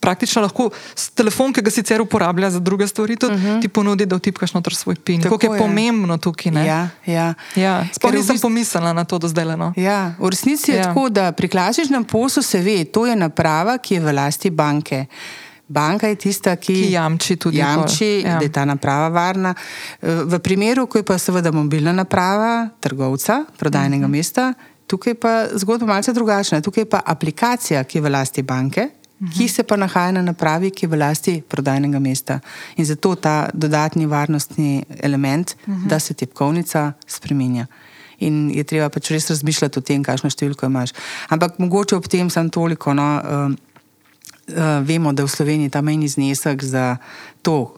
[0.00, 3.62] praktično lahko s telefon, ki ga sicer uporablja za druge stvari, tudi uh -huh.
[3.62, 5.22] ti ponudi, da vtipkaš noter svoj pin.
[5.22, 6.52] Kako je, je pomembno tukaj.
[6.52, 6.66] Ne?
[6.66, 7.34] Ja, ja.
[7.54, 7.86] ja.
[7.92, 8.42] Sploh nisem bist...
[8.42, 9.56] pomislila na to do zdaj.
[9.56, 9.72] No.
[9.76, 10.84] Ja, v resnici je ja.
[10.84, 15.06] tako, da pri klasičnem poslu se ve, to je naprava, ki je v lasti banke.
[15.68, 18.38] Banka je tista, ki, ki jamči, tudi jamči ja.
[18.38, 19.54] da je ta naprava varna.
[20.00, 24.16] V primeru, ko je pa seveda mobilna naprava trgovca, prodajnega uh -huh.
[24.16, 24.54] mesta,
[24.86, 26.60] tukaj pa zgodba malce drugačna.
[26.60, 29.36] Tukaj pa aplikacija, ki je v lasti banke, uh -huh.
[29.36, 32.40] ki se pa nahaja na napravi, ki je v lasti prodajnega mesta.
[32.76, 35.86] In zato ta dodatni varnostni element, uh -huh.
[35.88, 37.66] da se tipkovnica spremenja.
[38.18, 40.90] In je treba pač res razmišljati o tem, kakšno številko imaš.
[41.28, 42.94] Ampak mogoče ob tem sem toliko.
[42.94, 43.54] No, Uh,
[44.82, 46.96] vemo, da je v Sloveniji ta mejni znesek za
[47.42, 47.74] to,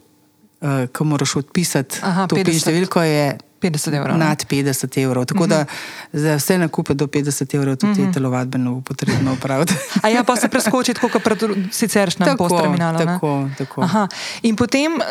[0.61, 4.17] uh, ko moraš odpisati Aha, to številko, je 50 evrov.
[4.17, 5.25] Nad 50 evrov.
[5.25, 5.49] Tako uh -huh.
[5.49, 5.65] da
[6.13, 8.07] za vse nakupe do 50 evrov tudi uh -huh.
[8.07, 9.73] te telovadbeno bo potrebno upraviti.
[10.01, 11.39] A ja, pa se preskoči kot pred
[11.71, 12.97] siceršnjem postterminalu.
[12.97, 13.81] Tako, tako.
[13.81, 14.07] Aha.
[14.41, 15.01] In potem uh,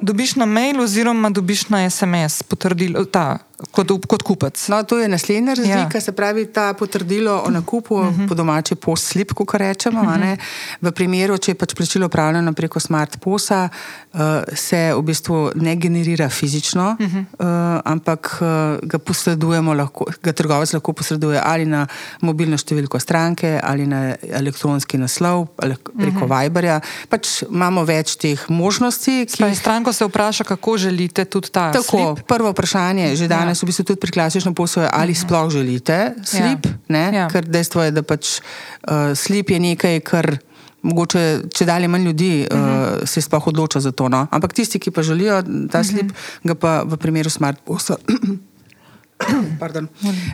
[0.00, 3.38] dobiš na mail oziroma dobiš na SMS potrdilo, ta,
[3.70, 4.68] kot, kot kupec.
[4.68, 6.00] No, to je naslednja razlika, ja.
[6.00, 8.28] se pravi ta potrdilo o nakupu, uh -huh.
[8.28, 10.00] po domači post-slip, kot rečemo.
[10.02, 10.36] Uh -huh.
[10.80, 13.68] V primeru, če je pač plačilo upravljeno preko smart posa,
[14.12, 14.20] uh,
[14.54, 17.20] se v bistvu ne generira fizično, uh -huh.
[17.20, 18.48] uh, ampak uh,
[18.88, 21.86] ga posredujemo, lahko, ga trgovec lahko posreduje ali na
[22.20, 26.42] mobilno številko stranke ali na elektronski naslov ali preko uh -huh.
[26.42, 26.80] Viberja.
[27.08, 29.26] Pač imamo več teh možnosti.
[29.26, 29.54] Ki...
[29.54, 31.72] Stranko se vpraša, kako želite tudi ta.
[31.72, 32.26] Tako, slip?
[32.26, 33.48] prvo vprašanje, že danes.
[33.48, 35.20] Ja danes v bistvu tudi pri klasičnem poslu, ali -huh.
[35.20, 36.66] sploh želite slip.
[36.88, 37.12] Ja.
[37.12, 37.28] Ja.
[37.28, 38.40] Ker dejstvo je, da pač
[38.88, 40.38] uh, slip je nekaj, kar
[40.82, 43.02] mogoče če dalje manj ljudi uh -huh.
[43.02, 44.08] uh, se sploh odloča za to.
[44.08, 44.26] No?
[44.30, 46.48] Ampak tisti, ki pa želijo ta slip, uh -huh.
[46.48, 47.96] ga pa v primeru smart posla.
[49.60, 49.88] Pardon,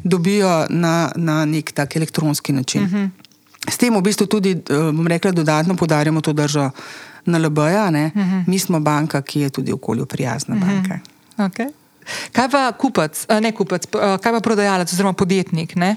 [0.05, 2.83] dobijo na, na nek tak elektronski način.
[2.83, 3.11] Uh -huh.
[3.69, 6.71] S tem v bistvu tudi, bom rekla, dodatno podarjamo to držo
[7.25, 7.77] na LBJ.
[7.77, 8.45] Uh -huh.
[8.47, 10.67] Mi smo banka, ki je tudi okolju prijazna uh -huh.
[10.67, 10.99] banka.
[11.37, 11.69] Okay.
[12.33, 15.77] Kaj pa kupec, ne kupec, kaj pa prodajalec oziroma podjetnik?
[15.77, 15.97] Ne?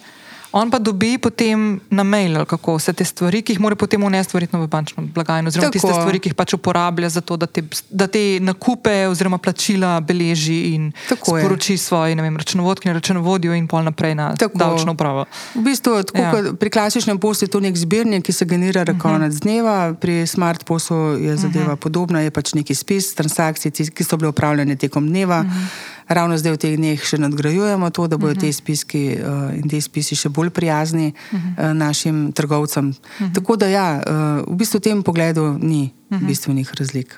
[0.52, 4.36] On pa dobi potem na mail, kako vse te stvari, ki jih mora potem unesti
[4.36, 5.78] v bančno blagajno, oziroma Tako.
[5.80, 9.94] tiste stvari, ki jih pač uporablja za to, da te, da te nakupe oziroma plačila
[10.04, 11.78] beleži in Tako sporoči je.
[11.78, 14.60] svoji vem, računovodki in računovodju in pol naprej na tako.
[14.60, 15.24] davčno upravo.
[15.56, 16.54] V bistvu, tako, ja.
[16.60, 19.00] pri klasičnem poslu je to nek zbirnik, ki se generira uh -huh.
[19.00, 21.80] konec dneva, pri smart poslu je zadeva uh -huh.
[21.80, 25.40] podobna, je pač neki spis transakcij, ki so bile upravljene tekom dneva.
[25.40, 26.01] Uh -huh.
[26.12, 28.42] Ravno zdaj v teh dneh še nadgrajujemo to, da bodo uh -huh.
[28.44, 31.72] te spiski uh, in te spisi še bolj prijazni uh -huh.
[31.72, 32.88] uh, našim trgovcem.
[32.90, 33.34] Uh -huh.
[33.34, 36.28] Tako da, ja, uh, v bistvu v tem pogledu ni uh -huh.
[36.28, 37.16] bistvenih razlik.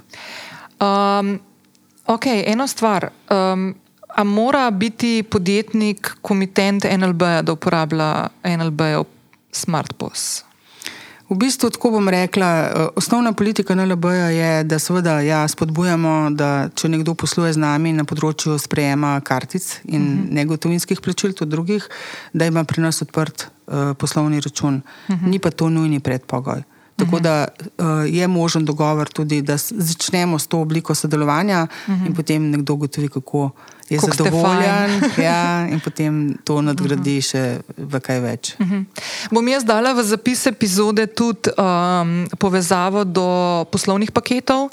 [0.80, 1.40] Um,
[2.06, 3.10] ok, ena stvar.
[3.30, 3.76] Um,
[4.16, 9.06] a mora biti podjetnik komitent NLB, da uporablja NLB-ov
[9.52, 10.44] SmartPOS?
[11.30, 12.50] V bistvu, tako bom rekla,
[12.96, 18.04] osnovna politika NLB je, da seveda ja, spodbujamo, da če nekdo posluje z nami na
[18.04, 20.34] področju sprejema kartic in uh -huh.
[20.34, 21.88] negotovinskih plačil, tudi drugih,
[22.34, 24.82] da ima pri nas odprt uh, poslovni račun.
[25.08, 25.28] Uh -huh.
[25.28, 26.64] Ni pa to nujni predpogoj.
[26.96, 31.68] Tako da uh, je možen dogovor tudi, da začnemo s to obliko sodelovanja
[32.06, 33.50] in potem nekdo gotovi, kako
[33.90, 35.02] je ste zadovoljen.
[35.18, 37.44] Ja, in potem to nadgradi še
[37.78, 38.54] v kaj več.
[39.34, 43.28] Bom jaz dala v zapis epizode tudi um, povezavo do
[43.72, 44.70] poslovnih paketov.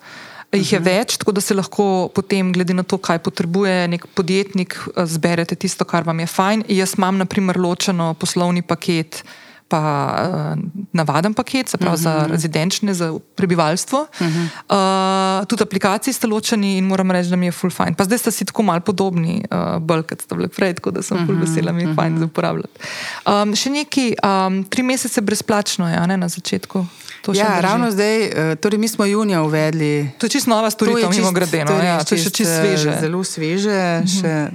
[0.50, 0.98] Jih je uh -huh.
[0.98, 5.54] več, tako da se lahko potem, glede na to, kaj potrebuje nek podjetnik, eh, zberete
[5.54, 6.64] tisto, kar vam je fajn.
[6.68, 9.24] Jaz imam, na primer, ločeno poslovni paket.
[9.70, 9.80] Pa
[10.26, 10.58] uh,
[10.92, 12.02] navaden paket, se pravi uh -huh.
[12.02, 14.00] za rezidenčne, za prebivalstvo.
[14.00, 15.40] Uh -huh.
[15.40, 17.94] uh, tudi aplikaciji ste ločeni in moram reči, da mi je full fajn.
[17.94, 21.02] Pa zdaj ste si tako malo podobni, uh, bolj kot ste bili prej, tako da
[21.02, 21.26] sem uh -huh.
[21.26, 21.96] full vesela, mi je uh -huh.
[21.96, 22.78] fajn za uporabljati.
[23.26, 26.86] Um, še neki, um, tri mesece brezplačno je, a ne na začetku.
[27.22, 27.62] To Ja, drži?
[27.62, 30.10] ravno zdaj, eh, torej mi smo junija uvedli.
[30.18, 31.64] To je čisto nova storitev, mimo grede.
[31.64, 32.96] No, to je ja, res to je še čisto eh, sveže.
[33.00, 34.50] Zelo sveže, še eh,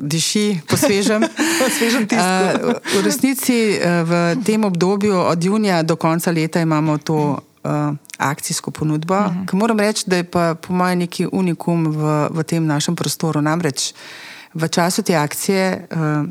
[0.00, 1.22] diši po svežem.
[1.60, 2.24] Po svežem tisku.
[2.24, 4.12] Eh, V resnici v
[4.44, 9.46] tem obdobju od junija do konca leta imamo to uh, akcijsko ponudbo, uh -huh.
[9.50, 13.40] ki moram reči, da je pa po mojem neki unikum v, v tem našem prostoru.
[13.40, 13.92] Namreč
[14.54, 15.86] v času te akcije.
[15.90, 16.28] Uh,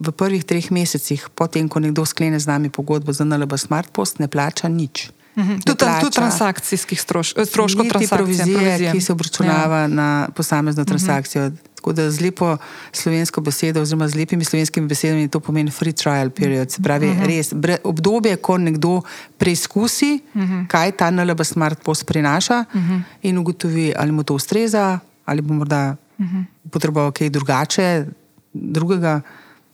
[0.00, 4.18] V prvih treh mesecih, potem, ko nekdo sklene z nami pogodbo za NLB Smart Post,
[4.18, 5.10] ne plača nič.
[5.38, 5.58] Mhm.
[5.60, 8.16] Tudi, tudi transakcijskih stroš, eh, stroškov provizije,
[8.56, 8.92] provizije.
[8.92, 9.86] ki se obračunava ja.
[9.88, 10.88] na posamezno Mhm.
[10.88, 11.42] transakcijo.
[11.42, 11.56] Uh -huh.
[11.74, 12.56] Tako da z lepo
[12.92, 16.70] slovensko besedo, oziroma z lepimi slovenskimi besedami, to pomeni free trial period.
[16.70, 17.22] Se pravi, uh Mhm.
[17.22, 17.26] -huh.
[17.28, 19.02] res bre, obdobje, ko nekdo
[19.38, 20.52] preizkusi, uh Mhm.
[20.52, 20.66] -huh.
[20.66, 23.00] kaj ta NLB Smart Post prinaša uh -huh.
[23.22, 26.36] in ugotovi, ali mu to ustreza, ali bo morda uh Mhm.
[26.36, 26.70] -huh.
[26.70, 28.06] potreboval kaj drugače,
[28.52, 29.20] drugega.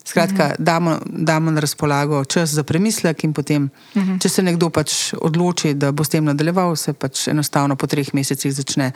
[0.05, 0.55] Skratka, uh -huh.
[0.59, 4.21] damo, damo na razpolago čas za premislek, in potem, uh -huh.
[4.21, 8.15] če se nekdo pač odloči, da bo s tem nadaljeval, se pač enostavno po treh
[8.15, 8.93] mesecih začne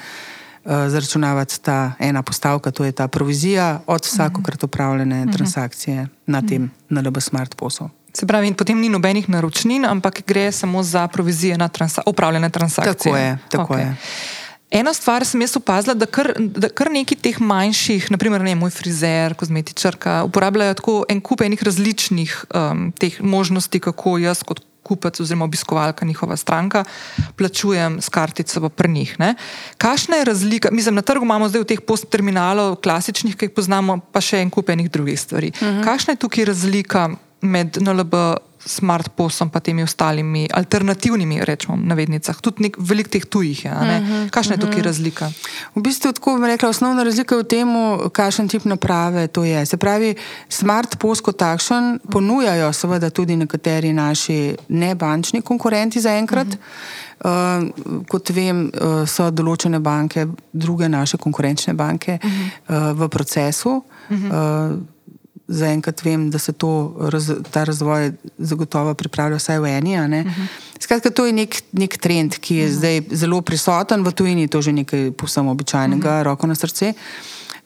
[0.65, 5.33] uh, zaračunavati ta ena postavka, to je ta provizija od vsakokrat upravljene uh -huh.
[5.37, 7.91] transakcije na tem NLB Smart poslu.
[8.13, 12.51] Se pravi, in potem ni nobenih naročnin, ampak gre samo za provizije na transa upravljene
[12.51, 12.95] transakcije.
[12.95, 13.85] Tako je, tako Okej.
[13.85, 13.97] je.
[14.71, 18.73] Ena stvar sem jaz opazila, da kar, da kar neki teh manjših, naprimer ne, moj
[18.77, 25.21] frizer, kozmetičarka, uporabljajo tako en kup enih različnih um, teh možnosti, kako jaz kot kupec
[25.21, 26.85] oziroma obiskovalka njihova stranka
[27.37, 29.16] plačujem s kartico pri njih.
[29.21, 29.35] Ne.
[29.79, 30.69] Kakšna je razlika?
[30.73, 34.51] Mislim, na trgu imamo zdaj v teh postterminalov, klasičnih, ki jih poznamo, pa še en
[34.51, 35.53] kup enih drugih stvari.
[35.55, 35.85] Uh -huh.
[35.85, 37.09] Kakšna je tukaj razlika
[37.41, 38.14] med NLB
[38.59, 43.70] smart posom pa temi ostalimi alternativnimi, rečemo, navednicah, tudi nek, veliko teh tujih je.
[43.70, 44.28] ne?
[44.34, 45.30] Kakšna je tukaj razlika?
[45.74, 47.74] V bistvu, tako bom rekla, osnovna razlika je v tem,
[48.12, 49.64] kakšen tip naprave to je.
[49.66, 50.14] Se pravi,
[50.49, 56.47] smart post kot takšen ponujajo seveda tudi nekateri naši nebančni konkurenti zaenkrat.
[56.49, 56.55] Uh
[57.24, 57.62] -huh.
[57.62, 62.93] uh, kot vem, uh, so določene banke, druge naše konkurenčne banke uh -huh.
[62.93, 63.82] uh, v procesu.
[64.11, 64.72] Uh -huh.
[64.72, 64.97] uh,
[65.49, 69.96] Zaenkrat vem, da se to, raz, ta razvoj zagotovo pripravlja vsaj v eni.
[69.96, 70.46] Uh -huh.
[70.80, 72.76] Skratka, to je nek, nek trend, ki je uh -huh.
[72.76, 76.22] zdaj zelo prisoten, v tujini je to že nekaj povsem običajnega, uh -huh.
[76.22, 76.92] roko na srce.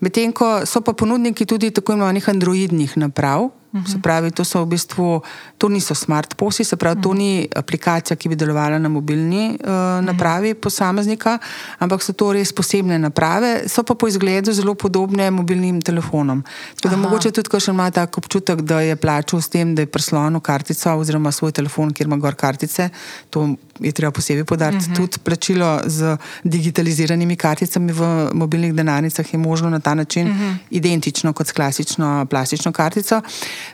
[0.01, 3.51] Medtem ko so pa ponudniki tudi tako imenovanih androidnih naprav,
[3.81, 3.93] -huh.
[3.93, 5.23] se pravi, to so v bistvu,
[5.59, 7.03] to niso smart posi, se pravi, uh -huh.
[7.03, 11.39] to ni aplikacija, ki bi delovala na mobilni uh, napravi posameznika,
[11.79, 16.45] ampak so to res posebne naprave, so pa po izgledu zelo podobne mobilnim telefonom.
[16.75, 17.03] Tako da Aha.
[17.03, 20.41] mogoče tudi, ko še ima tak občutek, da je plačal s tem, da je prislonil
[20.41, 22.89] kartico oziroma svoj telefon, kjer ima gor kartice,
[23.31, 24.85] to je treba posebej podariti.
[24.85, 24.97] Uh -huh.
[24.97, 30.57] Tudi plačilo z digitaliziranimi karticami v mobilnih denarnicah je možno na ta način uh -huh.
[30.71, 33.23] identično kot s klasično plastično kartico.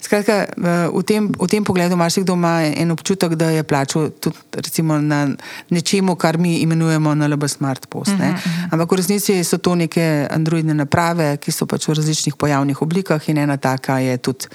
[0.02, 0.46] Skratka,
[0.92, 5.28] v tem, v tem pogledu marsikdo ima en občutek, da je plačal tudi recimo, na
[5.70, 8.10] nečemu, kar mi imenujemo NLB Smart Post.
[8.10, 8.68] Uh -huh.
[8.70, 13.28] Ampak v resnici so to neke androidne naprave, ki so pač v različnih pojavnih oblikah
[13.28, 14.46] in ena taka je tudi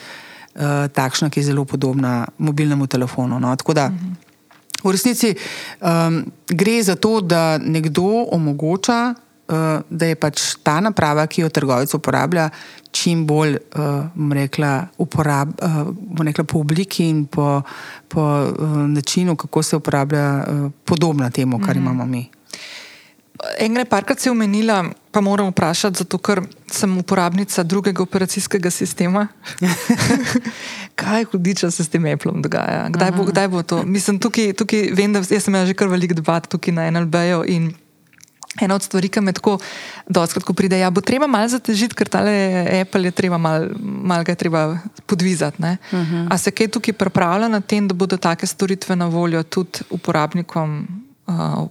[0.56, 3.40] uh, takšna, ki je zelo podobna mobilnemu telefonu.
[3.40, 3.56] No?
[3.56, 3.86] Tako da.
[3.86, 4.34] Uh -huh.
[4.84, 5.36] V resnici
[5.80, 9.16] um, gre za to, da nekdo omogoča,
[9.90, 12.50] da je pač ta naprava, ki jo trgovec uporablja,
[12.92, 15.90] čim bolj uh, rekla, uporab, uh,
[16.24, 17.62] rekla, po obliki in po,
[18.08, 21.92] po uh, načinu, kako se uporablja, uh, podobna temu, kar mm -hmm.
[21.92, 22.30] imamo mi.
[23.60, 26.42] Enkrat, parkrat si omenila, pa moram vprašati, zato ker
[26.72, 29.28] sem uporabnica drugega operacijskega sistema.
[31.02, 32.90] Kaj hudiča se s tem Appleom dogaja?
[32.90, 33.84] Kdaj bo, kdaj bo to?
[33.84, 37.74] Mislim, tukaj, tukaj vem, da sem že kar velik debat tukaj na NLB-ju in
[38.62, 39.58] ena od stvari, ki me tako
[40.08, 42.34] doskrat, ko pride, ja, bo treba malo zatežiti, ker tale
[42.82, 45.58] Apple je treba malo mal ga treba podvizati.
[45.64, 46.28] Uh -huh.
[46.30, 50.88] A se kaj tukaj pripravlja na tem, da bodo take storitve na voljo tudi uporabnikom
[51.28, 51.68] uh,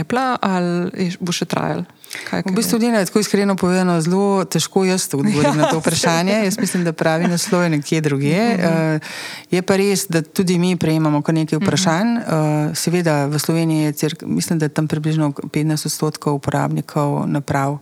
[0.00, 1.84] Apple ali bo še trajalo?
[2.30, 6.32] Kaj, V bistvu je tako iskreno povedano, zelo težko jaz odgovorim ja, na to vprašanje.
[6.44, 8.54] Jaz mislim, da pravi naslov je nekje drugje.
[8.54, 8.96] Uh -huh.
[8.96, 9.00] uh,
[9.50, 12.16] je pa res, da tudi mi prejemamo kar nekaj vprašanj.
[12.16, 12.70] Uh -huh.
[12.70, 17.78] uh, seveda v Sloveniji je cirk, mislim, da tam približno 15 odstotkov uporabnikov naprav.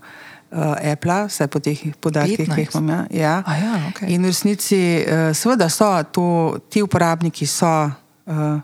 [0.51, 3.07] Uh, Apple, vse po teh podatkih, ki jih imam.
[3.11, 3.43] Ja.
[3.47, 4.09] Ja, okay.
[4.09, 7.91] In v resnici, uh, seveda, so to, ti uporabniki so.
[8.27, 8.61] Uh,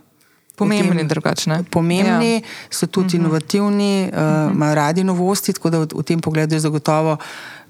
[0.60, 1.62] Pomembni, drugačne.
[1.70, 2.40] Pomembni, ja.
[2.70, 3.16] so tudi uh mhm.
[3.16, 3.20] -huh.
[3.20, 4.74] inovativni, uh, uh -huh.
[4.74, 7.16] radi novosti, tako da v, v tem pogledu je zagotovo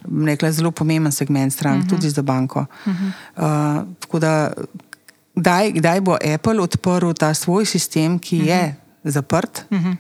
[0.09, 1.87] nekaj zelo pomemben segment strank, uh mhm.
[1.87, 1.97] -huh.
[1.97, 2.67] tudi za banko.
[2.87, 3.81] Uh -huh.
[3.81, 4.53] uh, tako da,
[5.35, 8.49] kdaj, kdaj bo Apple odprl ta svoj sistem, ki uh -huh.
[8.49, 9.11] je mhm.
[9.11, 9.97] zaprt, uh -huh.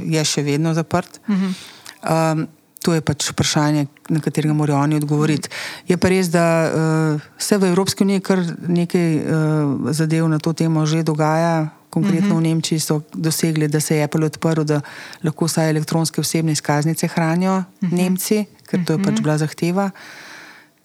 [0.00, 1.20] uh, je še vedno zaprt.
[1.28, 2.32] Uh -huh.
[2.32, 2.48] um,
[2.82, 5.48] To je pač vprašanje, na katerega morajo oni odgovoriti.
[5.86, 10.52] Je pa res, da uh, se v Evropski uniji kar nekaj uh, zadev na to
[10.52, 12.38] temo že dogaja, Konkretno -huh.
[12.38, 14.80] v Nemčiji so dosegli, da se je Apple odprl, da
[15.22, 17.92] lahko vsaj elektronske osebne izkaznice hranijo -huh.
[17.92, 19.84] Nemci, ker to je pač bila zahteva.
[19.84, 20.31] Uh,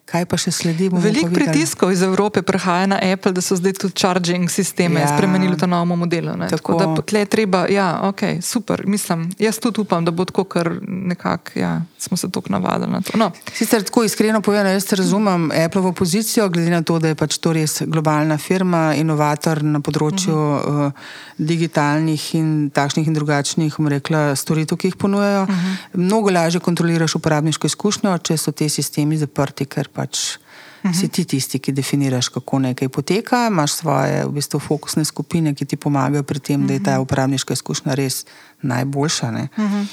[0.07, 0.87] Kaj pa še sledi?
[0.87, 5.09] Veliko pritiskov iz Evrope prihaja na Apple, da so zdaj tudi charging sisteme ja.
[5.11, 6.31] spremenili v ta novo modelo.
[6.31, 6.77] Tako.
[6.77, 8.85] tako da tle treba, ja, ok, super.
[8.87, 13.01] Mislim, jaz tudi upam, da bo tako, ker nekako ja, smo se tako navadili na
[13.03, 13.19] to.
[13.19, 13.33] No.
[13.51, 17.51] Sicer tako iskreno povedano, jaz razumem Appleovo pozicijo, glede na to, da je pač to
[17.51, 20.85] res globalna firma, inovator na področju uh -huh.
[20.87, 20.91] uh,
[21.37, 25.43] digitalnih in takšnih in drugačnih, rekla, storitev, ki jih ponujajo.
[25.43, 25.75] Uh -huh.
[25.93, 29.65] Mnogo lažje kontroliraš uporabniško izkušnjo, če so te sistemi zaprti
[29.97, 30.37] pač
[30.83, 30.99] uh -huh.
[30.99, 35.65] si ti tisti, ki definiraš, kako nekaj poteka, imaš svoje v bistvu, fokusne skupine, ki
[35.65, 36.67] ti pomagajo pri tem, uh -huh.
[36.67, 38.25] da je ta uporabniška izkušnja res
[38.61, 39.29] najboljša.
[39.29, 39.85] Uh -huh.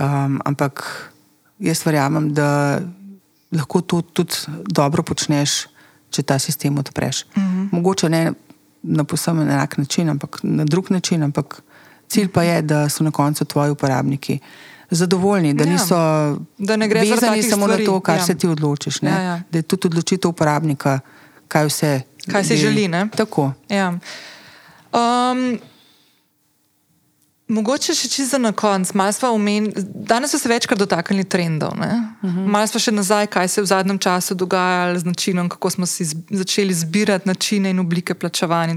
[0.00, 0.82] um, ampak
[1.58, 2.80] jaz verjamem, da
[3.52, 4.34] lahko to tudi
[4.66, 5.66] dobro počneš,
[6.10, 7.24] če ta sistem odpreš.
[7.24, 7.68] Uh -huh.
[7.72, 8.32] Mogoče ne
[8.82, 11.62] na posebno enak način, ampak na drug način, ampak
[12.08, 14.38] cilj pa je, da so na koncu tvoji uporabniki
[14.92, 15.72] zadovoljni, da, ja.
[15.72, 15.96] niso,
[16.58, 17.82] da ne gre vezani samo stvari.
[17.82, 18.24] na to, kar ja.
[18.24, 19.02] se ti odločiš.
[19.02, 19.40] Ja, ja.
[19.50, 21.00] Da je tudi odločitev uporabnika,
[21.48, 21.92] kaj vse.
[22.32, 22.88] Kaj si želi.
[22.88, 23.08] Ne?
[23.16, 23.52] Tako.
[23.68, 23.88] Ja.
[24.92, 25.58] Um,
[27.48, 28.92] mogoče še čisto na koncu.
[29.94, 31.72] Danes smo se večkrat dotaknili trendov.
[31.72, 32.38] Uh mhm.
[32.38, 32.46] -huh.
[32.46, 35.86] Malo smo še nazaj, kaj se je v zadnjem času dogajalo z načinom, kako smo
[35.86, 38.76] si začeli zbirati načine in oblike plačevanja.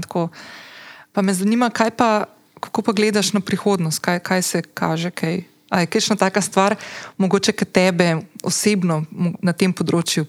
[1.12, 2.24] Pa me zanima, pa,
[2.60, 5.10] kako pa gledaš na prihodnost, kaj, kaj se kaže.
[5.10, 5.55] Kaj?
[5.70, 6.76] A je kakšna taka stvar,
[7.18, 9.02] mogoče ka tebe osebno
[9.42, 10.26] na tem področju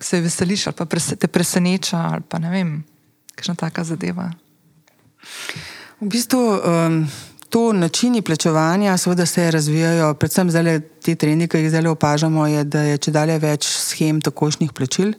[0.00, 0.86] se veseliš ali pa
[1.18, 2.70] te preseneča ali pa ne vem,
[3.34, 4.30] kakšna taka zadeva?
[6.00, 7.02] V bistvu um,
[7.50, 12.64] to načini plačevanja seveda se razvijajo, predvsem zdaj te trendi, ki jih zdaj opažamo, je,
[12.64, 15.14] da je če dalje več schem takošnih plačil.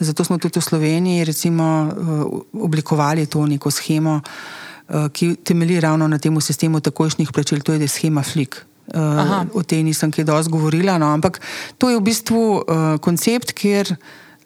[0.00, 6.08] Zato smo tudi v Sloveniji recimo, uh, oblikovali to neko schemo, uh, ki temelji ravno
[6.08, 8.66] na tem sistemu takošnih plačil, to je schema Flik.
[8.86, 11.40] Uh, o tej nisem kaj dosti govorila, no, ampak
[11.74, 13.90] to je v bistvu uh, koncept, kjer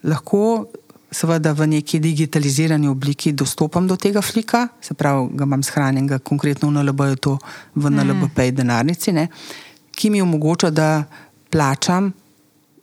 [0.08, 0.70] lahko,
[1.12, 6.70] seveda, v neki digitalizirani obliki dostopam do tega flika, se pravi, ga imam shranjenega, konkretno
[6.70, 7.34] v NLB, je to
[7.76, 9.28] v NLB, pej denarnici, ne,
[9.92, 11.04] ki mi omogoča, da
[11.52, 12.08] plačam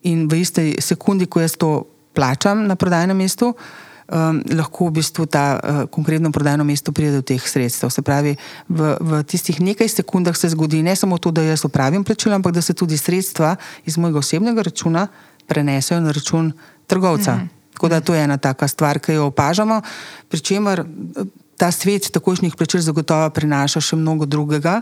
[0.05, 4.99] in v iste sekundi, ko jaz to plačam na prodajnem mestu, uh, um, lahko v
[4.99, 7.89] bistvu ta uh, konkretno prodajno mesto pride do teh sredstev.
[7.89, 8.35] Se pravi,
[8.69, 12.53] v, v tistih nekaj sekundah se zgodi ne samo to, da jaz opravim plačilo, ampak
[12.53, 13.55] da se tudi sredstva
[13.85, 15.07] iz mojega osebnega računa
[15.47, 16.51] prenesejo na račun
[16.87, 17.35] trgovca.
[17.35, 17.73] Mm -hmm.
[17.73, 19.81] Tako da to je ena taka stvar, ki jo opažamo,
[20.29, 21.23] pri čemer eh,
[21.57, 24.81] ta svet takošnjih plačil zagotovo prinaša še mnogo drugega.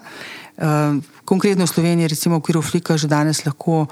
[0.58, 3.88] Uh, konkretno v Sloveniji, recimo v okviru Flika, že danes lahko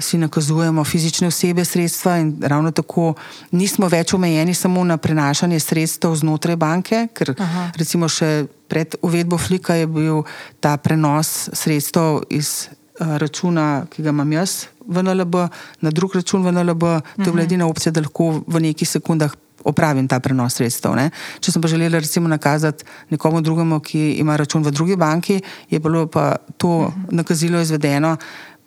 [0.00, 3.14] si nakazujemo fizične osebe sredstva in ravno tako
[3.50, 7.70] nismo več omejeni samo na prenašanje sredstev znotraj banke, ker Aha.
[7.78, 10.24] recimo še pred uvedbo Flika je bil
[10.60, 15.46] ta prenos sredstev iz uh, računa, ki ga imam jaz v NLB,
[15.80, 16.82] na drug račun v NLB,
[17.16, 17.46] to je bila mhm.
[17.46, 19.32] edina opcija, da lahko v nekih sekundah
[19.64, 20.92] opravim ta prenos sredstev.
[20.98, 21.08] Ne?
[21.40, 22.84] Če sem pa želela recimo nakazati
[23.14, 25.38] nekomu drugemu, ki ima račun v drugi banki,
[25.70, 27.14] je bilo pa to mhm.
[27.22, 28.16] nakazilo izvedeno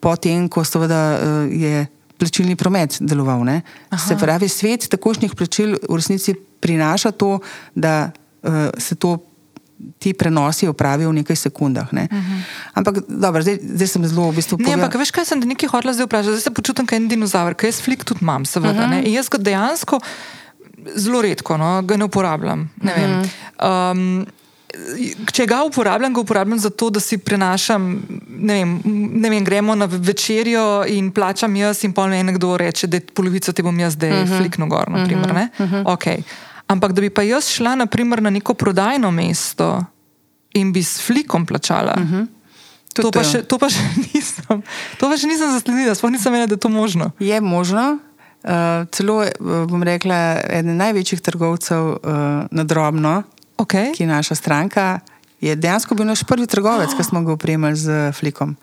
[0.08, 1.86] potem, ko seveda, uh, je
[2.18, 3.44] plačilni promet deloval.
[4.00, 6.34] Se pravi, svet takošnih plačil v resnici
[6.64, 7.40] prinaša to,
[7.76, 8.12] da
[8.44, 9.18] uh, se to.
[10.02, 11.92] Ti prenosi opravijo v nekaj sekundah.
[11.94, 12.08] Ne.
[12.10, 12.34] Uh mhm.
[12.34, 12.42] -huh.
[12.74, 14.58] Ampak, dobro, zdaj, zdaj sem zelo v bistvu.
[14.58, 16.34] Ne, ampak veš, kaj sem nekaj hotel zdaj vprašati.
[16.34, 18.90] Zdaj se počutim kot en dinozaver, ker jaz flik tudi imam, seveda.
[18.90, 19.06] Uh -huh.
[19.06, 20.00] In jaz ga dejansko
[20.96, 22.70] zelo redko, no, ga ne uporabljam.
[22.82, 23.92] Ne uh -huh.
[23.92, 24.26] um,
[25.34, 27.88] če ga uporabljam, ga uporabljam zato, da si prenašam,
[28.28, 28.74] ne vem,
[29.22, 33.54] ne vem gremo na večerjo in plačam jaz, in pol nekdo reče, da je polovica
[33.54, 34.34] te bom jaz, da je uh mhm.
[34.34, 34.38] -huh.
[34.38, 34.90] flikno gor.
[34.90, 35.64] Naprimer, uh -huh.
[35.64, 35.84] uh -huh.
[35.84, 36.22] okay.
[36.68, 39.86] Ampak da bi pa jaz šla naprimer, na neko prodajno mesto
[40.54, 41.94] in bi s flikom plačala.
[41.98, 42.16] Uh mhm.
[42.16, 42.28] -huh.
[42.94, 43.80] To pa, še, to, pa še
[44.14, 44.64] nisem,
[44.98, 47.12] to pa še nisem zasledila, sploh nisem vedela, da je to možno.
[47.20, 48.00] Je možno.
[48.48, 49.34] Uh, celo, eh,
[49.68, 52.00] bom rekla, eden največjih trgovcev uh,
[52.52, 53.24] na drobno,
[53.58, 53.92] Okay.
[53.92, 55.00] ki je naša stranka,
[55.40, 58.56] je dejansko bil naš prvi trgovec, ki smo ga opremili z flikom.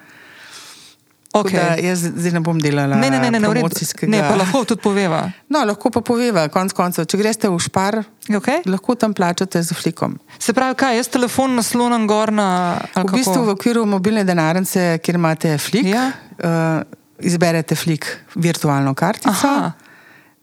[1.32, 1.58] Okay.
[1.58, 3.66] Da jaz zdaj ne bom delala Ne, ne, ne, ne, ne, v redu.
[3.66, 4.06] promocijskega.
[4.06, 5.32] ne, pa lahko tudi poveva.
[5.48, 8.62] No, lahko pa poveva, konc koncev, če greste v špar, Okay.
[8.64, 10.14] lahko tam plačate z flikom.
[10.38, 12.46] Se pravi, kaj, jaz telefon naslonim gor na.
[12.94, 13.44] ali V bistvu kako?
[13.44, 16.12] v okviru mobilne denarnice, kjer imate flik, Ja.
[16.38, 16.86] uh,
[17.20, 19.28] izberete flik, virtualno kartico.
[19.28, 19.72] Aha.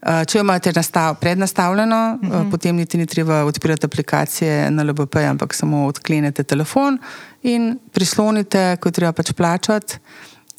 [0.02, 2.32] Uh, če jo imate nastav, prednastavljeno, uh Mhm.
[2.34, 2.44] -huh.
[2.44, 6.98] uh, potem niti ni treba odpirati aplikacije na LBP, ampak samo odklenete telefon
[7.42, 9.96] in prislonite, ko treba pač plačati.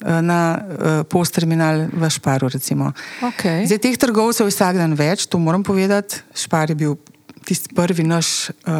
[0.04, 2.48] uh, Na uh, postterminal v Šparu.
[2.48, 2.92] Recimo.
[3.22, 3.66] Okay.
[3.66, 6.16] Zdaj, teh trgovcev je vsak dan več, to moram povedati.
[6.34, 6.96] Špar je bil
[7.44, 8.74] tisti prvi naš uh,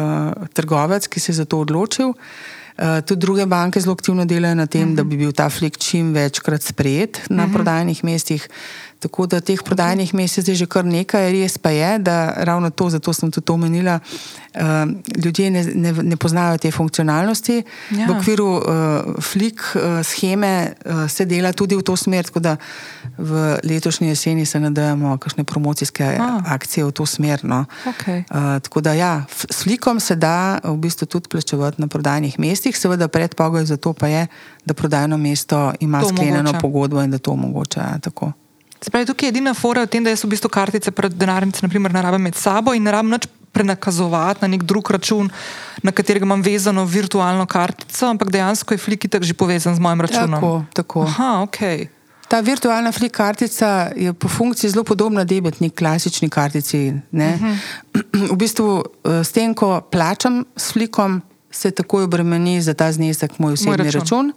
[0.53, 2.07] trgovec, ki se je za to odločil.
[2.77, 4.95] Uh, tudi druge banke zelo aktivno delajo na tem, uh -huh.
[4.95, 7.53] da bi bil ta flik čim večkrat sprejet na uh -huh.
[7.53, 8.49] prodajnih mestih.
[8.99, 12.89] Tako da teh prodajnih mest je že kar nekaj, res pa je, da ravno to,
[12.89, 14.61] zato sem tudi omenila, uh,
[15.23, 17.63] ljudje ne, ne, ne poznajo te funkcionalnosti.
[17.91, 18.07] Ja.
[18.07, 18.63] V okviru uh,
[19.21, 22.55] flik uh, scheme uh, se dela tudi v to smer, tako da
[23.17, 26.41] v letošnji jeseni se nadejamo kakšne promocijske A.
[26.45, 27.43] akcije v to smer.
[27.43, 27.65] No.
[27.85, 28.23] Okay.
[28.31, 32.77] Uh, tako da ja, s flikom se da v bistvu tudi plačevati na prodajnih mestih,
[32.77, 34.27] seveda predpogoj za to pa je,
[34.65, 36.59] da prodajno mesto ima To sklenjeno omogoča.
[36.59, 37.81] pogodbo in da to omogoča.
[37.81, 38.31] Ja, tako.
[38.85, 41.63] Se pravi, tukaj je edina fora v tem, da jaz v bistvu kartice pred denarnice
[41.65, 43.25] naprimer, ne rabim med sabo in ne rabim nič
[43.55, 45.31] prenakazovati na nek drug račun,
[45.81, 50.05] na katerega imam vezano virtualno kartico, ampak dejansko je flik tak že povezan z mojim
[50.05, 50.37] računom.
[50.37, 51.05] Tako, tako.
[51.07, 51.89] Aha, ok.
[52.29, 56.93] Ta virtualna flik kartica je po funkciji zelo podobna debetni klasični kartici.
[56.93, 57.57] Uh -huh.
[58.33, 63.39] V bistvu eh, s tem, ko plačam s flikom, se takoj obremeni za ta znesek
[63.39, 64.01] moj osebni račun.
[64.01, 64.27] račun.
[64.27, 64.33] račun.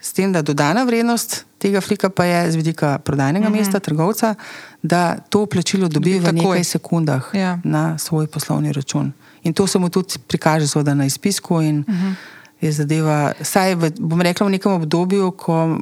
[0.00, 3.58] S tem, da dodana vrednost tega flika pa je z vidika prodajnega uh -huh.
[3.58, 4.34] mesta, trgovca,
[4.82, 6.34] da to plačilo dobi, Dobi v takoj.
[6.42, 7.58] nekaj sekundah Ja.
[7.64, 9.12] na svoj poslovni račun.
[9.42, 12.14] In to se mu tudi prikaže seveda na izpisku in uh -huh.
[12.60, 15.78] je zadeva, saj v, bom rekla v nekem obdobju, ko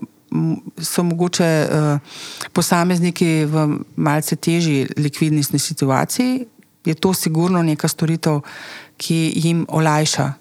[0.79, 1.99] so mogoče uh,
[2.53, 6.47] posamezniki v malce težji likvidnostni situaciji,
[6.85, 8.41] je to sigurno neka storitev,
[8.97, 10.33] ki jim olajša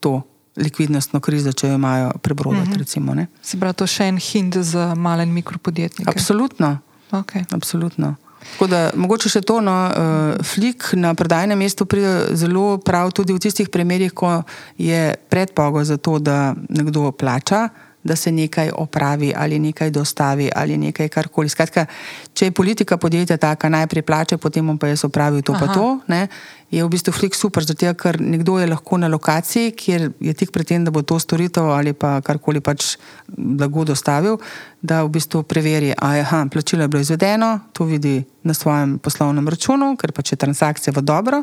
[0.00, 0.22] to
[0.58, 2.68] likvidnostno krizo, če jo imajo prebrodati.
[2.68, 2.78] Uh -huh.
[2.78, 3.26] recimo, ne.
[3.42, 6.10] Se pravi, to je še en hint za male in mikropodjetnike.
[6.10, 6.78] Absolutno.
[7.10, 7.44] Okay.
[7.50, 8.14] Absolutno.
[8.52, 13.34] Tako da, mogoče še to, no, uh, flik na prodajnem mestu pride zelo prav tudi
[13.34, 14.42] v tistih primerjih, ko
[14.78, 17.68] je predpogoj za to, da nekdo plača,
[18.02, 21.48] da se nekaj opravi ali nekaj dostavi ali nekaj karkoli.
[21.48, 21.86] Skratka,
[22.34, 25.66] če je politika podjetja taka, najprej plače, potem bom pa jaz opravil to, Aha.
[25.66, 26.28] pa to, ne,
[26.70, 30.52] je v bistvu flik super, zato ker nekdo je lahko na lokaciji, kjer je tik
[30.52, 32.96] pred tem, da bo to storitev ali pa karkoli pač
[33.28, 34.36] blago dostavil,
[34.82, 39.48] da v bistvu preveri, a je plačilo je bilo izvedeno, to vidi na svojem poslovnem
[39.48, 41.42] računu, ker pač je transakcija v dobro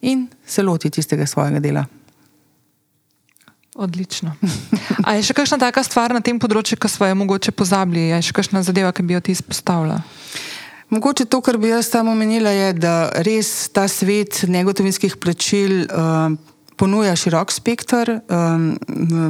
[0.00, 1.84] in se loti tistega svojega dela.
[3.78, 4.32] Odlično.
[5.06, 8.08] A je še kakšna taka stvar na tem področju, ki smo jo mogoče pozabili?
[8.10, 10.00] Je še kakšna zadeva, ki bi jo ti izpostavila?
[10.90, 12.92] Mogoče to, kar bi jaz tam omenila, je, da
[13.24, 16.38] res ta svet negotovinskih plačil um,
[16.80, 18.70] ponuja širok spektr um,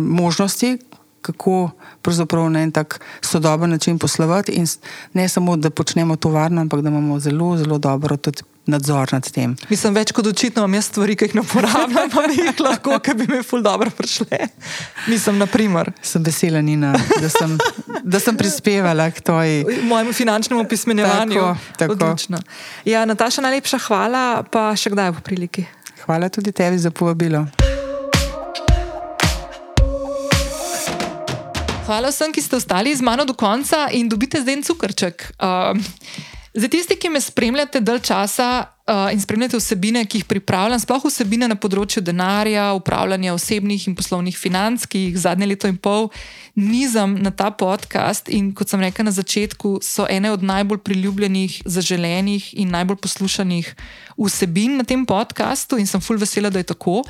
[0.06, 0.76] možnosti,
[1.22, 1.70] kako
[2.02, 4.52] pravzaprav na en tak sodoben način poslovati.
[4.52, 4.66] In
[5.12, 9.24] ne samo, da počnemo to varno, ampak da imamo zelo, zelo dobro tudi nadzor nad
[9.32, 9.54] tem.
[9.70, 12.98] Mislim, več kot očitno imam jaz stvari, ki jih ne uporabljam, pa bi jih lahko,
[13.00, 14.48] ki bi mi ful dobro prišle.
[15.08, 17.56] Mislim, na primer, Sem vesela, Nina, da sem,
[18.04, 19.64] da sem prispevala k tvoji.
[19.82, 21.34] mojemu finančnemu pismenjevanju.
[21.34, 22.12] Tako, tako.
[22.12, 22.38] Odlično.
[22.84, 25.64] Ja, Nataša, najlepša hvala, pa še kdaj po priliki.
[26.04, 27.46] Hvala tudi tebi za povabilo.
[31.88, 35.16] Hvala vsem, ki ste ostali z mano do konca in dobite zdaj en cukrček.
[35.40, 35.80] Um,
[36.54, 38.48] za tisti, ki me spremljate dalj časa
[38.88, 43.96] uh, in spremljate vsebine, ki jih pripravljam, sploh vsebine na področju denarja, upravljanja osebnih in
[43.98, 46.08] poslovnih financ, ki jih zadnje leto in pol
[46.58, 48.30] nizam na ta podcast.
[48.32, 53.72] In kot sem rekla na začetku, so ene od najbolj priljubljenih, zaželenih in najbolj poslušanih
[54.18, 57.02] vsebin na tem podkastu, in sem full vesela, da je tako.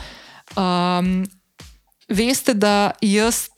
[0.58, 1.22] Um,
[2.08, 3.48] veste, da jaz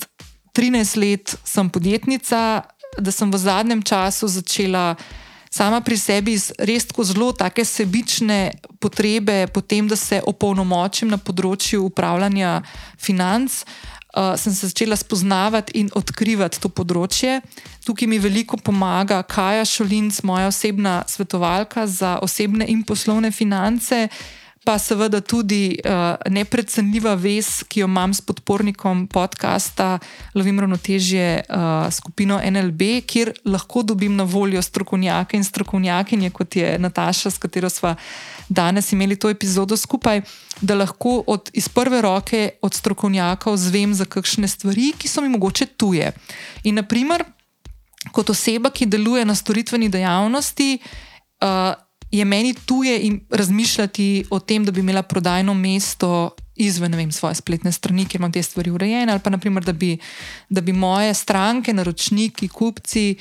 [0.57, 2.63] 13 let sem podjetnica,
[2.99, 4.97] da sem v zadnjem času začela
[5.51, 11.85] sama pri sebi res tako zelo take sebične potrebe, potem, da se opolnomočim na področju
[11.91, 12.61] upravljanja
[12.99, 13.65] financ.
[14.11, 17.37] Uh, sem se začela spoznavati in odkrivati to področje.
[17.87, 24.09] Tukaj mi veliko pomaga Kaja Šolinc, moja osebna svetovalka za osebne in poslovne finance.
[24.65, 29.99] Pa seveda tudi uh, neprecenljiva vez, ki jo imam s podpornikom podcasta
[30.35, 36.79] Lovim ravnotežje uh, skupino NLB, kjer lahko dobim na voljo strokovnjake in strokovnjakinje, kot je
[36.79, 37.95] Nataša, s katero smo
[38.49, 40.21] danes imeli to epizodo skupaj,
[40.61, 45.29] da lahko od, iz prve roke od strokovnjakov zvem za kakšne stvari, ki so mi
[45.29, 46.13] mogoče tuje.
[46.65, 47.25] In naprimer,
[48.13, 50.79] kot oseba, ki deluje na storitveni dejavnosti.
[51.41, 51.73] Uh,
[52.11, 57.73] je meni tuje razmišljati o tem, da bi imela prodajno mesto izven vem, svoje spletne
[57.73, 59.99] strani, kjer imam te stvari urejene, ali pa naprimer, da, bi,
[60.49, 63.17] da bi moje stranke, naročniki, kupci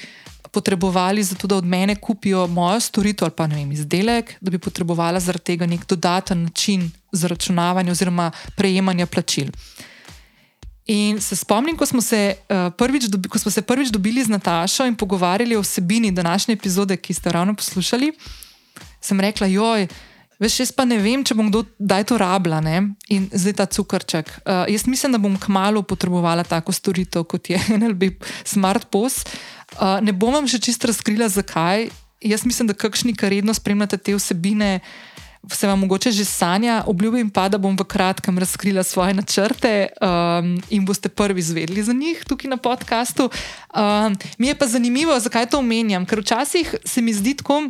[0.51, 4.51] potrebovali za to, da od mene kupijo mojo storitev ali pa ne vem, izdelek, da
[4.51, 9.51] bi potrebovala zaradi tega nek dodaten način zaračunavanja oziroma prejemanja plačil.
[10.89, 14.27] In se spomnim, ko smo se, uh, prvič, dobi, ko smo se prvič dobili z
[14.27, 18.11] Natašo in pogovarjali o vsebini današnje epizode, ki ste ravno poslušali
[19.01, 19.87] sem rekla, joj.
[20.39, 22.93] Veš, jaz pa ne vem, če bom kdo daj to rabila ne?
[23.11, 24.31] in zdaj ta cukrček.
[24.45, 28.15] Uh, jaz mislim, da bom kmalo potrebovala tako storitev, kot je NLB
[28.47, 29.27] Smart Post.
[29.75, 31.89] Uh, ne bom vam še čisto razkrila, zakaj.
[32.23, 34.79] Jaz mislim, da kakšni, ki redno spremljate te vsebine,
[35.51, 36.83] se vam mogoče že sanja.
[36.87, 41.93] Obljubim pa, da bom v kratkem razkrila svoje načrte um, in boste prvi izvedeli za
[41.93, 43.29] njih tukaj na podkastu.
[43.75, 47.67] Um, mi je pa zanimivo, zakaj to omenjam, ker včasih se mi zdi tako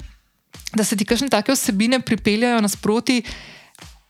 [0.76, 3.24] da se ti kakšne take osebine pripeljajo nasproti,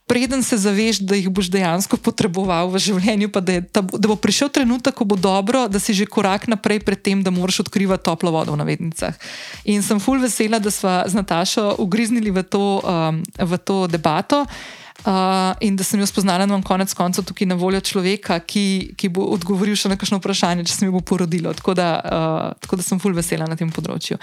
[0.09, 4.17] preden se zaveš, da jih boš dejansko potreboval v življenju, pa da, je, da bo
[4.17, 8.03] prišel trenutek, ko bo dobro, da si že korak naprej pred tem, da moraš odkrivati
[8.09, 9.13] toplo vodo v navednicah.
[9.69, 14.41] In sem full vesela, da smo z Natašo ugriznili v to, um, v to debato.
[14.41, 14.79] Uh,
[15.59, 19.09] in da sem jo spoznala, da imam konec koncev tukaj na voljo človeka, ki, ki
[19.09, 21.53] bo odgovoril še na kakšno vprašanje, če se mi bo porodilo.
[21.55, 24.19] Tako da, uh, tako da sem fulj vesela na tem področju.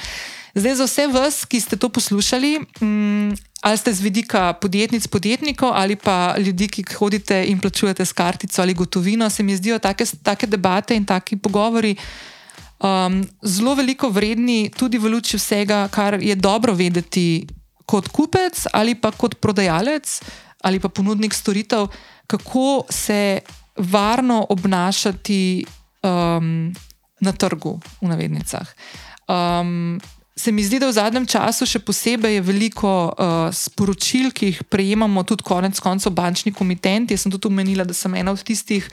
[0.56, 2.52] Zdaj, za vse vas, ki ste to poslušali,
[2.84, 3.32] um,
[3.64, 8.62] ali ste z vidika podjetnic, podjetnikov ali pa ljudi, ki hodite in plačujete s kartico
[8.62, 11.96] ali gotovino, se mi zdijo take, take debate in taki pogovori.
[12.76, 17.46] Um, zelo veliko vredni, tudi v luči vsega, kar je dobro vedeti
[17.86, 21.88] kot kupec ali pa kot prodajalec, uh, ali pa ponudnik storitev,
[22.26, 23.40] kako se
[23.76, 25.66] varno obnašati
[26.02, 26.74] um,
[27.20, 28.68] na trgu, v navednicah.
[29.28, 30.00] Um,
[30.36, 34.58] se mi zdi, da v zadnjem času še posebej je veliko uh, sporočil, ki jih
[34.68, 37.16] prejemamo, tudi konec koncev bančni komitenti.
[37.16, 38.84] Jaz sem tudi omenila, da sem ena od tistih,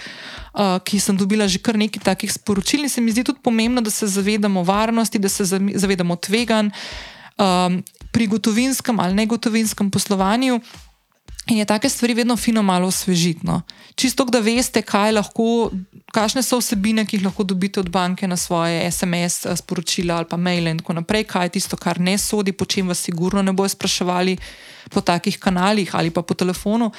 [0.55, 2.87] uh, ki sem dobila že kar nekaj takih sporočil.
[2.87, 7.83] In se mi zdi tudi pomembno, da se zavedamo varnosti, da se zavedamo tveganj um,
[8.15, 10.63] pri gotovinskem ali negotovinskem poslovanju.
[11.47, 13.43] In je take stvari vedno fino malo osvežiti.
[13.43, 13.61] No.
[13.95, 15.71] Čisto, da veste, kaj lahko,
[16.15, 20.29] kakšne so vsebine, ki jih lahko dobite od banke na svoje SMS eh, sporočila ali
[20.29, 23.43] pa maile in tako naprej, kaj je tisto, kar ne sodi, po čem vas sigurno
[23.43, 24.37] ne bojo spraševali
[24.91, 26.91] po takih kanalih ali pa po telefonu.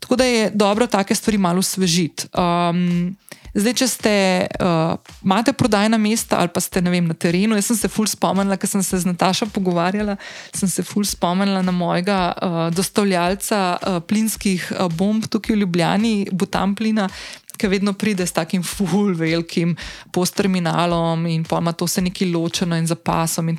[0.00, 2.28] Tako da je dobro take stvari malo osvežiti.
[2.36, 3.16] Um,
[3.56, 4.12] Zdaj, če ste,
[4.60, 8.58] uh, imate prodajna mesta ali pa ste vem, na terenu, jaz sem se ful spomnila,
[8.60, 10.18] ker sem se z Natašo pogovarjala,
[10.52, 16.14] sem se ful spomnila na mojega uh, dostavljalca uh, plinskih uh, bomb tukaj v Ljubljani,
[16.36, 17.08] Butam plina,
[17.56, 19.76] ki vedno pride s takim full velikim
[20.12, 23.48] postterminalom in pa ima to vse neki ločeno in zapasom.
[23.48, 23.58] In,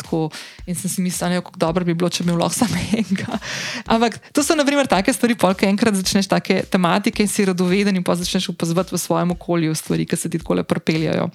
[0.66, 3.40] in sem si mislila, kako dobro bi bilo, če bi lahko samo enega.
[3.86, 8.04] Ampak to so naprimer take stvari, polk enkrat začneš take tematike in si radoveden in
[8.04, 11.30] pa začneš opazovati v svojem okolju stvari, ki se ti tako le propeljajo.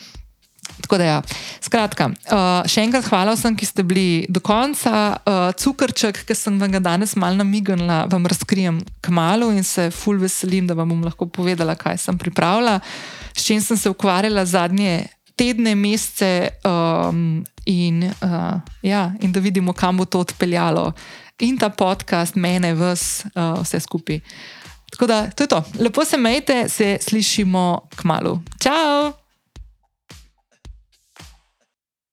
[0.81, 1.19] Tako da, ja.
[1.61, 5.19] skratka, uh, še enkrat hvala vsem, ki ste bili do konca.
[5.23, 9.91] Uh, cukrček, ki sem vam ga danes malo namignila, vam razkrijem k malu in se
[9.95, 12.79] ful veselim, da vam bom lahko povedala, kaj sem pripravila,
[13.33, 19.73] s čim sem se ukvarjala zadnje tedne, mesece um, in, uh, ja, in da vidimo,
[19.73, 20.93] kam bo to odpeljalo.
[21.43, 24.21] In ta podcast, mene, vas, uh, vse skupaj.
[24.93, 25.65] Tako da, to je to.
[25.81, 28.39] Lepo se majte, se slišimo k malu.
[28.61, 29.22] Ciao!